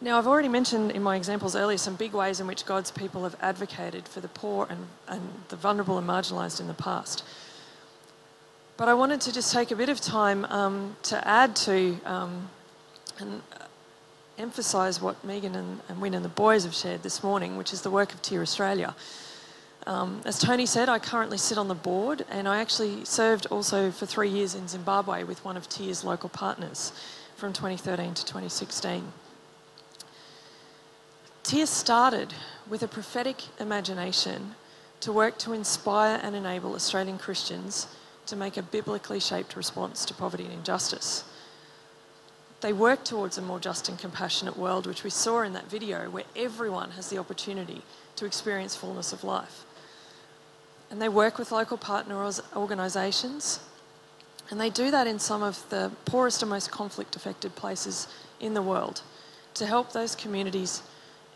Now, 0.00 0.18
I've 0.18 0.26
already 0.26 0.48
mentioned 0.48 0.90
in 0.90 1.02
my 1.02 1.16
examples 1.16 1.56
earlier 1.56 1.78
some 1.78 1.94
big 1.94 2.12
ways 2.12 2.38
in 2.38 2.46
which 2.46 2.66
God's 2.66 2.90
people 2.90 3.22
have 3.22 3.36
advocated 3.40 4.06
for 4.06 4.20
the 4.20 4.28
poor 4.28 4.66
and, 4.68 4.86
and 5.08 5.22
the 5.48 5.56
vulnerable 5.56 5.96
and 5.96 6.06
marginalised 6.06 6.60
in 6.60 6.66
the 6.66 6.74
past. 6.74 7.24
But 8.76 8.88
I 8.88 8.94
wanted 8.94 9.22
to 9.22 9.32
just 9.32 9.52
take 9.52 9.70
a 9.70 9.76
bit 9.76 9.88
of 9.88 10.00
time 10.00 10.44
um, 10.46 10.96
to 11.04 11.26
add 11.26 11.56
to 11.56 11.96
um, 12.04 12.50
and 13.18 13.40
emphasise 14.36 15.00
what 15.00 15.24
Megan 15.24 15.54
and, 15.54 15.80
and 15.88 16.00
Win 16.00 16.12
and 16.12 16.24
the 16.24 16.28
boys 16.28 16.64
have 16.64 16.74
shared 16.74 17.02
this 17.02 17.22
morning, 17.22 17.56
which 17.56 17.72
is 17.72 17.82
the 17.82 17.90
work 17.90 18.12
of 18.12 18.20
Tear 18.20 18.42
Australia. 18.42 18.94
Um, 19.86 20.22
as 20.24 20.38
Tony 20.38 20.64
said, 20.64 20.88
I 20.88 20.98
currently 20.98 21.36
sit 21.36 21.58
on 21.58 21.68
the 21.68 21.74
board 21.74 22.24
and 22.30 22.48
I 22.48 22.60
actually 22.60 23.04
served 23.04 23.46
also 23.46 23.90
for 23.90 24.06
three 24.06 24.30
years 24.30 24.54
in 24.54 24.66
Zimbabwe 24.66 25.24
with 25.24 25.44
one 25.44 25.56
of 25.56 25.68
Tear's 25.68 26.04
local 26.04 26.30
partners 26.30 26.92
from 27.36 27.52
2013 27.52 28.14
to 28.14 28.24
2016. 28.24 29.12
Tear 31.42 31.66
started 31.66 32.32
with 32.68 32.82
a 32.82 32.88
prophetic 32.88 33.42
imagination 33.60 34.54
to 35.00 35.12
work 35.12 35.36
to 35.38 35.52
inspire 35.52 36.18
and 36.22 36.34
enable 36.34 36.74
Australian 36.74 37.18
Christians 37.18 37.86
to 38.24 38.36
make 38.36 38.56
a 38.56 38.62
biblically 38.62 39.20
shaped 39.20 39.54
response 39.54 40.06
to 40.06 40.14
poverty 40.14 40.44
and 40.44 40.54
injustice. 40.54 41.24
They 42.62 42.72
work 42.72 43.04
towards 43.04 43.36
a 43.36 43.42
more 43.42 43.60
just 43.60 43.90
and 43.90 43.98
compassionate 43.98 44.56
world, 44.56 44.86
which 44.86 45.04
we 45.04 45.10
saw 45.10 45.42
in 45.42 45.52
that 45.52 45.68
video, 45.68 46.08
where 46.08 46.24
everyone 46.34 46.92
has 46.92 47.10
the 47.10 47.18
opportunity 47.18 47.82
to 48.16 48.24
experience 48.24 48.74
fullness 48.74 49.12
of 49.12 49.22
life. 49.22 49.66
And 50.90 51.00
they 51.00 51.08
work 51.08 51.38
with 51.38 51.50
local 51.50 51.76
partner 51.76 52.30
organisations, 52.54 53.60
and 54.50 54.60
they 54.60 54.70
do 54.70 54.90
that 54.90 55.06
in 55.06 55.18
some 55.18 55.42
of 55.42 55.68
the 55.70 55.90
poorest 56.04 56.42
and 56.42 56.50
most 56.50 56.70
conflict 56.70 57.16
affected 57.16 57.56
places 57.56 58.06
in 58.38 58.54
the 58.54 58.62
world 58.62 59.02
to 59.54 59.66
help 59.66 59.92
those 59.92 60.14
communities 60.14 60.82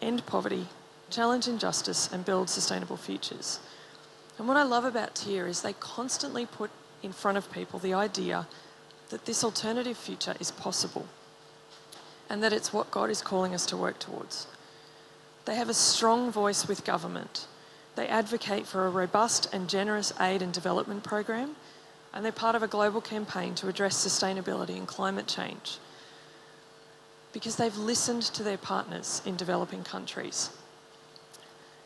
end 0.03 0.25
poverty, 0.27 0.67
challenge 1.11 1.49
injustice, 1.49 2.13
and 2.13 2.25
build 2.25 2.51
sustainable 2.51 2.97
futures. 2.97 3.61
And 4.39 4.47
what 4.47 4.57
I 4.57 4.63
love 4.63 4.85
about 4.85 5.15
Tear 5.15 5.47
is 5.47 5.63
they 5.63 5.73
constantly 5.75 6.47
put 6.47 6.71
in 7.03 7.13
front 7.13 7.39
of 7.39 7.51
people 7.51 7.79
the 7.79 7.95
idea 7.95 8.47
that 9.09 9.25
this 9.25 9.43
alternative 9.43 9.97
future 9.97 10.35
is 10.39 10.51
possible 10.51 11.07
and 12.29 12.43
that 12.43 12.53
it's 12.53 12.73
what 12.73 12.91
God 12.91 13.11
is 13.11 13.23
calling 13.23 13.55
us 13.55 13.67
to 13.67 13.77
work 13.77 13.99
towards. 13.99 14.47
They 15.45 15.55
have 15.55 15.69
a 15.69 15.75
strong 15.75 16.31
voice 16.31 16.69
with 16.69 16.85
government. 16.85 17.47
They 17.99 18.07
advocate 18.07 18.65
for 18.65 18.87
a 18.87 18.91
robust 18.91 19.53
and 19.53 19.69
generous 19.69 20.13
aid 20.21 20.41
and 20.41 20.53
development 20.53 21.03
program, 21.03 21.57
and 22.15 22.25
they're 22.25 22.31
part 22.31 22.55
of 22.55 22.63
a 22.63 22.69
global 22.69 23.01
campaign 23.01 23.57
to 23.57 23.67
address 23.67 23.97
sustainability 23.97 24.77
and 24.77 24.87
climate 24.87 25.27
change 25.27 25.79
because 27.33 27.57
they've 27.57 27.77
listened 27.77 28.23
to 28.23 28.45
their 28.45 28.57
partners 28.57 29.21
in 29.27 29.35
developing 29.35 29.83
countries 29.83 30.51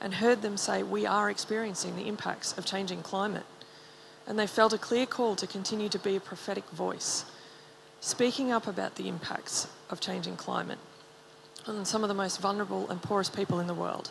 and 0.02 0.12
heard 0.12 0.42
them 0.42 0.58
say, 0.58 0.82
We 0.82 1.06
are 1.06 1.30
experiencing 1.30 1.96
the 1.96 2.06
impacts 2.06 2.58
of 2.58 2.66
changing 2.66 3.00
climate. 3.00 3.46
And 4.26 4.38
they 4.38 4.46
felt 4.46 4.74
a 4.74 4.78
clear 4.78 5.06
call 5.06 5.34
to 5.36 5.46
continue 5.46 5.88
to 5.88 5.98
be 5.98 6.16
a 6.16 6.20
prophetic 6.20 6.68
voice, 6.68 7.24
speaking 8.02 8.52
up 8.52 8.66
about 8.66 8.96
the 8.96 9.08
impacts 9.08 9.66
of 9.88 9.98
changing 9.98 10.36
climate 10.36 10.78
on 11.66 11.86
some 11.86 12.04
of 12.04 12.08
the 12.08 12.14
most 12.14 12.38
vulnerable 12.38 12.90
and 12.90 13.00
poorest 13.00 13.34
people 13.34 13.60
in 13.60 13.66
the 13.66 13.72
world, 13.72 14.10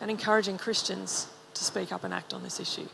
and 0.00 0.12
encouraging 0.12 0.56
Christians 0.56 1.26
to 1.54 1.64
speak 1.64 1.92
up 1.92 2.04
and 2.04 2.14
act 2.14 2.32
on 2.32 2.42
this 2.42 2.60
issue. 2.60 2.88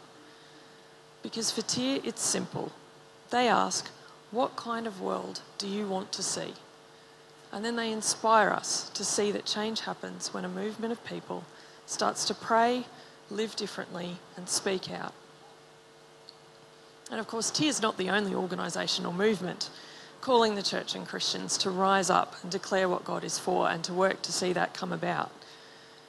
Because 1.23 1.51
for 1.51 1.63
Tear, 1.63 2.01
it's 2.05 2.23
simple. 2.23 2.73
They 3.31 3.49
ask, 3.49 3.91
What 4.31 4.57
kind 4.57 4.87
of 4.87 5.01
world 5.01 5.41
do 5.59 5.67
you 5.67 5.87
want 5.87 6.13
to 6.13 6.23
see? 6.23 6.55
And 7.53 7.65
then 7.65 7.77
they 7.77 7.93
inspire 7.93 8.51
us 8.51 8.91
to 8.91 9.05
see 9.05 9.33
that 9.33 9.45
change 9.45 9.81
happens 9.81 10.33
when 10.35 10.45
a 10.45 10.49
movement 10.49 10.93
of 10.93 11.05
people 11.05 11.45
starts 11.87 12.25
to 12.27 12.35
pray, 12.35 12.85
live 13.31 13.57
differently, 13.57 14.19
and 14.37 14.49
speak 14.49 14.91
out. 14.91 15.15
And 17.11 17.21
of 17.21 17.29
course, 17.29 17.51
Tear 17.51 17.69
is 17.69 17.83
not 17.83 17.97
the 17.97 18.11
only 18.11 18.35
organisation 18.35 19.07
or 19.07 19.13
movement 19.13 19.71
calling 20.21 20.57
the 20.57 20.63
church 20.63 20.95
and 20.95 21.07
Christians 21.07 21.57
to 21.59 21.71
rise 21.71 22.11
up 22.11 22.35
and 22.43 22.51
declare 22.51 22.89
what 22.89 23.05
God 23.05 23.23
is 23.23 23.39
for 23.39 23.69
and 23.71 23.85
to 23.85 23.93
work 23.93 24.23
to 24.23 24.33
see 24.33 24.53
that 24.53 24.75
come 24.75 24.93
about. 24.93 25.31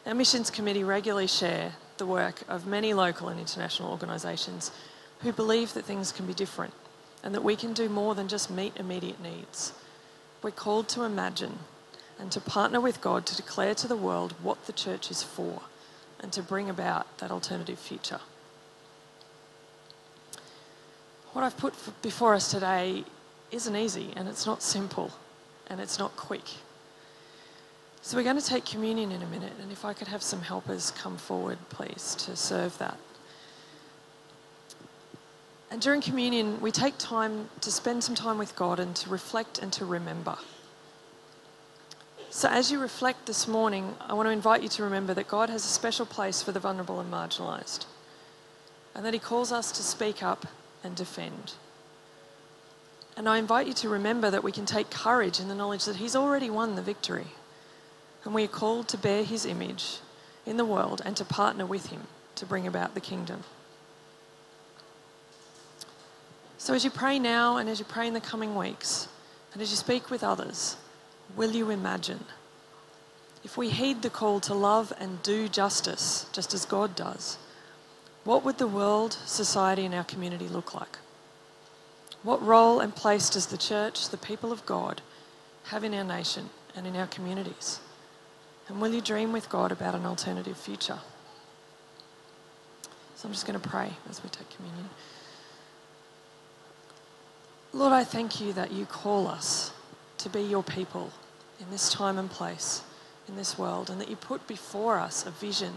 Our 0.07 0.15
missions 0.15 0.49
committee 0.49 0.83
regularly 0.83 1.27
share 1.27 1.73
the 1.97 2.05
work 2.05 2.43
of 2.47 2.67
many 2.67 2.93
local 2.93 3.29
and 3.29 3.39
international 3.39 3.91
organisations 3.91 4.71
who 5.21 5.31
believe 5.31 5.73
that 5.73 5.85
things 5.85 6.11
can 6.11 6.25
be 6.25 6.33
different 6.33 6.73
and 7.23 7.33
that 7.33 7.43
we 7.43 7.55
can 7.55 7.73
do 7.73 7.89
more 7.89 8.15
than 8.15 8.27
just 8.27 8.49
meet 8.49 8.77
immediate 8.77 9.21
needs. 9.21 9.73
We're 10.41 10.51
called 10.51 10.87
to 10.89 11.03
imagine 11.03 11.59
and 12.19 12.31
to 12.31 12.41
partner 12.41 12.79
with 12.79 13.01
God 13.01 13.25
to 13.25 13.35
declare 13.35 13.75
to 13.75 13.87
the 13.87 13.95
world 13.95 14.33
what 14.41 14.65
the 14.65 14.73
church 14.73 15.11
is 15.11 15.23
for 15.23 15.61
and 16.19 16.31
to 16.33 16.41
bring 16.41 16.69
about 16.69 17.17
that 17.19 17.31
alternative 17.31 17.79
future. 17.79 18.19
What 21.33 21.43
I've 21.43 21.57
put 21.57 21.73
before 22.01 22.33
us 22.33 22.49
today 22.49 23.03
isn't 23.51 23.75
easy 23.75 24.11
and 24.15 24.27
it's 24.27 24.45
not 24.45 24.63
simple 24.63 25.11
and 25.67 25.79
it's 25.79 25.99
not 25.99 26.15
quick. 26.15 26.45
So 28.07 28.15
we're 28.15 28.23
going 28.23 28.39
to 28.39 28.45
take 28.45 28.63
communion 28.63 29.11
in 29.11 29.21
a 29.21 29.25
minute, 29.25 29.51
and 29.61 29.69
if 29.69 29.83
I 29.83 29.91
could 29.91 30.07
have 30.07 30.23
some 30.23 30.41
helpers 30.41 30.91
come 30.91 31.17
forward, 31.17 31.57
please, 31.67 32.15
to 32.19 32.37
serve 32.37 32.77
that. 32.77 32.97
And 35.69 35.81
during 35.81 35.99
communion, 35.99 36.61
we 36.61 36.71
take 36.71 36.97
time 36.97 37.49
to 37.59 37.69
spend 37.69 38.05
some 38.05 38.15
time 38.15 38.37
with 38.37 38.55
God 38.55 38.79
and 38.79 38.95
to 38.95 39.09
reflect 39.09 39.59
and 39.59 39.73
to 39.73 39.83
remember. 39.83 40.37
So, 42.29 42.47
as 42.47 42.71
you 42.71 42.79
reflect 42.79 43.25
this 43.25 43.45
morning, 43.45 43.95
I 43.99 44.13
want 44.13 44.27
to 44.27 44.31
invite 44.31 44.63
you 44.63 44.69
to 44.69 44.83
remember 44.83 45.13
that 45.13 45.27
God 45.27 45.49
has 45.49 45.65
a 45.65 45.67
special 45.67 46.05
place 46.05 46.41
for 46.41 46.53
the 46.53 46.61
vulnerable 46.61 47.01
and 47.01 47.11
marginalised, 47.11 47.87
and 48.95 49.05
that 49.05 49.13
He 49.13 49.19
calls 49.19 49.51
us 49.51 49.69
to 49.73 49.83
speak 49.83 50.23
up 50.23 50.45
and 50.81 50.95
defend. 50.95 51.55
And 53.17 53.27
I 53.27 53.37
invite 53.37 53.67
you 53.67 53.73
to 53.73 53.89
remember 53.89 54.31
that 54.31 54.45
we 54.45 54.53
can 54.53 54.65
take 54.65 54.89
courage 54.89 55.41
in 55.41 55.49
the 55.49 55.55
knowledge 55.55 55.83
that 55.83 55.97
He's 55.97 56.15
already 56.15 56.49
won 56.49 56.75
the 56.75 56.81
victory, 56.81 57.27
and 58.27 58.35
we 58.35 58.43
are 58.43 58.49
called 58.49 58.89
to 58.89 58.97
bear 58.97 59.23
His 59.23 59.45
image 59.45 59.99
in 60.45 60.57
the 60.57 60.65
world 60.65 61.01
and 61.05 61.15
to 61.15 61.23
partner 61.23 61.65
with 61.65 61.85
Him 61.85 62.07
to 62.35 62.45
bring 62.45 62.67
about 62.67 62.93
the 62.93 62.99
kingdom. 62.99 63.45
So, 66.57 66.73
as 66.73 66.83
you 66.83 66.91
pray 66.91 67.19
now 67.19 67.55
and 67.55 67.69
as 67.69 67.79
you 67.79 67.85
pray 67.85 68.05
in 68.05 68.13
the 68.13 68.19
coming 68.19 68.53
weeks, 68.53 69.07
and 69.53 69.61
as 69.61 69.71
you 69.71 69.77
speak 69.77 70.09
with 70.09 70.25
others, 70.25 70.75
will 71.37 71.51
you 71.51 71.69
imagine? 71.69 72.25
If 73.45 73.55
we 73.55 73.69
heed 73.69 74.01
the 74.01 74.09
call 74.09 74.41
to 74.41 74.53
love 74.53 74.91
and 74.99 75.23
do 75.23 75.47
justice, 75.47 76.25
just 76.33 76.53
as 76.53 76.65
God 76.65 76.97
does, 76.97 77.37
what 78.25 78.43
would 78.43 78.57
the 78.57 78.67
world, 78.67 79.13
society, 79.25 79.85
and 79.85 79.95
our 79.95 80.03
community 80.03 80.49
look 80.49 80.73
like? 80.73 80.97
What 82.23 82.45
role 82.45 82.81
and 82.81 82.93
place 82.93 83.29
does 83.29 83.45
the 83.45 83.57
church, 83.57 84.09
the 84.09 84.17
people 84.17 84.51
of 84.51 84.65
God, 84.65 85.01
have 85.67 85.85
in 85.85 85.93
our 85.93 86.03
nation 86.03 86.49
and 86.75 86.85
in 86.85 86.97
our 86.97 87.07
communities? 87.07 87.79
And 88.67 88.81
will 88.81 88.93
you 88.93 89.01
dream 89.01 89.31
with 89.31 89.49
God 89.49 89.71
about 89.71 89.95
an 89.95 90.05
alternative 90.05 90.57
future? 90.57 90.99
So 93.15 93.27
I'm 93.27 93.33
just 93.33 93.47
going 93.47 93.59
to 93.59 93.67
pray 93.67 93.93
as 94.09 94.21
we 94.21 94.29
take 94.29 94.49
communion. 94.49 94.89
Lord, 97.73 97.93
I 97.93 98.03
thank 98.03 98.41
you 98.41 98.53
that 98.53 98.71
you 98.71 98.85
call 98.85 99.27
us 99.27 99.71
to 100.19 100.29
be 100.29 100.41
your 100.41 100.63
people 100.63 101.11
in 101.59 101.69
this 101.71 101.91
time 101.91 102.17
and 102.17 102.29
place, 102.29 102.81
in 103.27 103.35
this 103.35 103.57
world, 103.57 103.89
and 103.89 103.99
that 104.01 104.09
you 104.09 104.15
put 104.15 104.47
before 104.47 104.97
us 104.97 105.25
a 105.25 105.31
vision 105.31 105.73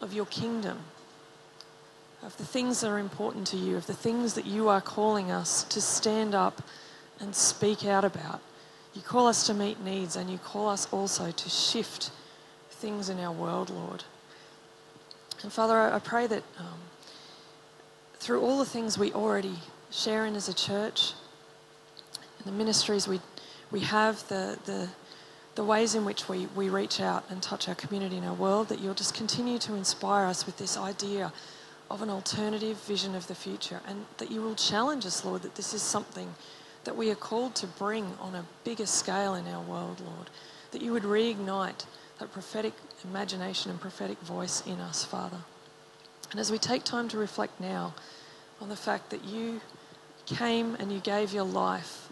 of 0.00 0.12
your 0.12 0.26
kingdom, 0.26 0.80
of 2.22 2.36
the 2.36 2.44
things 2.44 2.80
that 2.80 2.88
are 2.88 2.98
important 2.98 3.46
to 3.48 3.56
you, 3.56 3.76
of 3.76 3.86
the 3.86 3.94
things 3.94 4.34
that 4.34 4.46
you 4.46 4.68
are 4.68 4.80
calling 4.80 5.30
us 5.30 5.64
to 5.64 5.80
stand 5.80 6.34
up 6.34 6.62
and 7.20 7.34
speak 7.34 7.84
out 7.84 8.04
about. 8.04 8.40
You 8.96 9.02
call 9.02 9.26
us 9.26 9.46
to 9.46 9.52
meet 9.52 9.78
needs, 9.84 10.16
and 10.16 10.30
you 10.30 10.38
call 10.38 10.70
us 10.70 10.88
also 10.90 11.30
to 11.30 11.48
shift 11.50 12.10
things 12.70 13.10
in 13.10 13.20
our 13.20 13.30
world, 13.30 13.68
Lord. 13.68 14.04
And 15.42 15.52
Father, 15.52 15.78
I 15.78 15.98
pray 15.98 16.26
that 16.26 16.42
um, 16.58 16.80
through 18.14 18.40
all 18.40 18.58
the 18.58 18.64
things 18.64 18.96
we 18.96 19.12
already 19.12 19.56
share 19.90 20.24
in 20.24 20.34
as 20.34 20.48
a 20.48 20.54
church, 20.54 21.12
and 22.38 22.46
the 22.46 22.56
ministries 22.56 23.06
we, 23.06 23.20
we 23.70 23.80
have, 23.80 24.26
the, 24.28 24.58
the, 24.64 24.88
the 25.56 25.64
ways 25.64 25.94
in 25.94 26.06
which 26.06 26.26
we, 26.26 26.46
we 26.56 26.70
reach 26.70 26.98
out 26.98 27.22
and 27.28 27.42
touch 27.42 27.68
our 27.68 27.74
community 27.74 28.16
and 28.16 28.24
our 28.24 28.32
world, 28.32 28.68
that 28.68 28.80
you'll 28.80 28.94
just 28.94 29.14
continue 29.14 29.58
to 29.58 29.74
inspire 29.74 30.24
us 30.24 30.46
with 30.46 30.56
this 30.56 30.78
idea 30.78 31.34
of 31.90 32.00
an 32.00 32.08
alternative 32.08 32.78
vision 32.78 33.14
of 33.14 33.26
the 33.26 33.34
future 33.34 33.80
and 33.86 34.06
that 34.16 34.30
you 34.30 34.40
will 34.40 34.54
challenge 34.54 35.04
us, 35.04 35.22
Lord, 35.22 35.42
that 35.42 35.54
this 35.54 35.74
is 35.74 35.82
something 35.82 36.34
that 36.86 36.96
we 36.96 37.10
are 37.10 37.16
called 37.16 37.54
to 37.56 37.66
bring 37.66 38.14
on 38.20 38.34
a 38.34 38.44
bigger 38.64 38.86
scale 38.86 39.34
in 39.34 39.46
our 39.48 39.60
world, 39.60 40.00
Lord. 40.00 40.30
that 40.70 40.80
you 40.80 40.92
would 40.92 41.02
reignite 41.02 41.84
that 42.18 42.32
prophetic 42.32 42.72
imagination 43.04 43.70
and 43.70 43.80
prophetic 43.80 44.18
voice 44.20 44.62
in 44.66 44.80
us, 44.80 45.04
Father. 45.04 45.38
And 46.30 46.40
as 46.40 46.50
we 46.50 46.58
take 46.58 46.84
time 46.84 47.08
to 47.08 47.18
reflect 47.18 47.60
now 47.60 47.94
on 48.60 48.68
the 48.68 48.76
fact 48.76 49.10
that 49.10 49.24
you 49.24 49.60
came 50.24 50.74
and 50.76 50.92
you 50.92 50.98
gave 51.00 51.32
your 51.32 51.44
life 51.44 52.08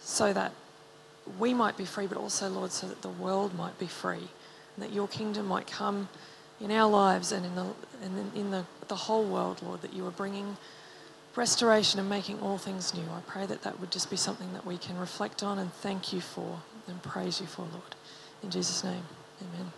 so 0.00 0.32
that 0.32 0.52
we 1.38 1.52
might 1.54 1.76
be 1.76 1.84
free, 1.84 2.06
but 2.06 2.18
also, 2.18 2.48
Lord, 2.48 2.72
so 2.72 2.86
that 2.86 3.02
the 3.02 3.08
world 3.08 3.54
might 3.54 3.78
be 3.78 3.86
free 3.86 4.28
and 4.76 4.84
that 4.84 4.92
your 4.92 5.08
kingdom 5.08 5.46
might 5.46 5.66
come 5.66 6.08
in 6.60 6.70
our 6.70 6.90
lives 6.90 7.32
and 7.32 7.44
in 7.44 7.54
the, 7.54 7.66
and 8.02 8.36
in 8.36 8.50
the, 8.50 8.64
the 8.88 8.96
whole 8.96 9.24
world, 9.24 9.62
Lord, 9.62 9.82
that 9.82 9.92
you 9.92 10.06
are 10.06 10.12
bringing 10.12 10.56
restoration 11.38 12.00
and 12.00 12.08
making 12.08 12.40
all 12.40 12.58
things 12.58 12.92
new. 12.92 13.04
I 13.04 13.20
pray 13.26 13.46
that 13.46 13.62
that 13.62 13.78
would 13.78 13.92
just 13.92 14.10
be 14.10 14.16
something 14.16 14.52
that 14.54 14.66
we 14.66 14.76
can 14.76 14.98
reflect 14.98 15.42
on 15.42 15.58
and 15.58 15.72
thank 15.72 16.12
you 16.12 16.20
for 16.20 16.60
and 16.88 17.00
praise 17.02 17.40
you 17.40 17.46
for, 17.46 17.62
Lord. 17.62 17.94
In 18.42 18.50
Jesus' 18.50 18.82
name, 18.82 19.04
amen. 19.40 19.72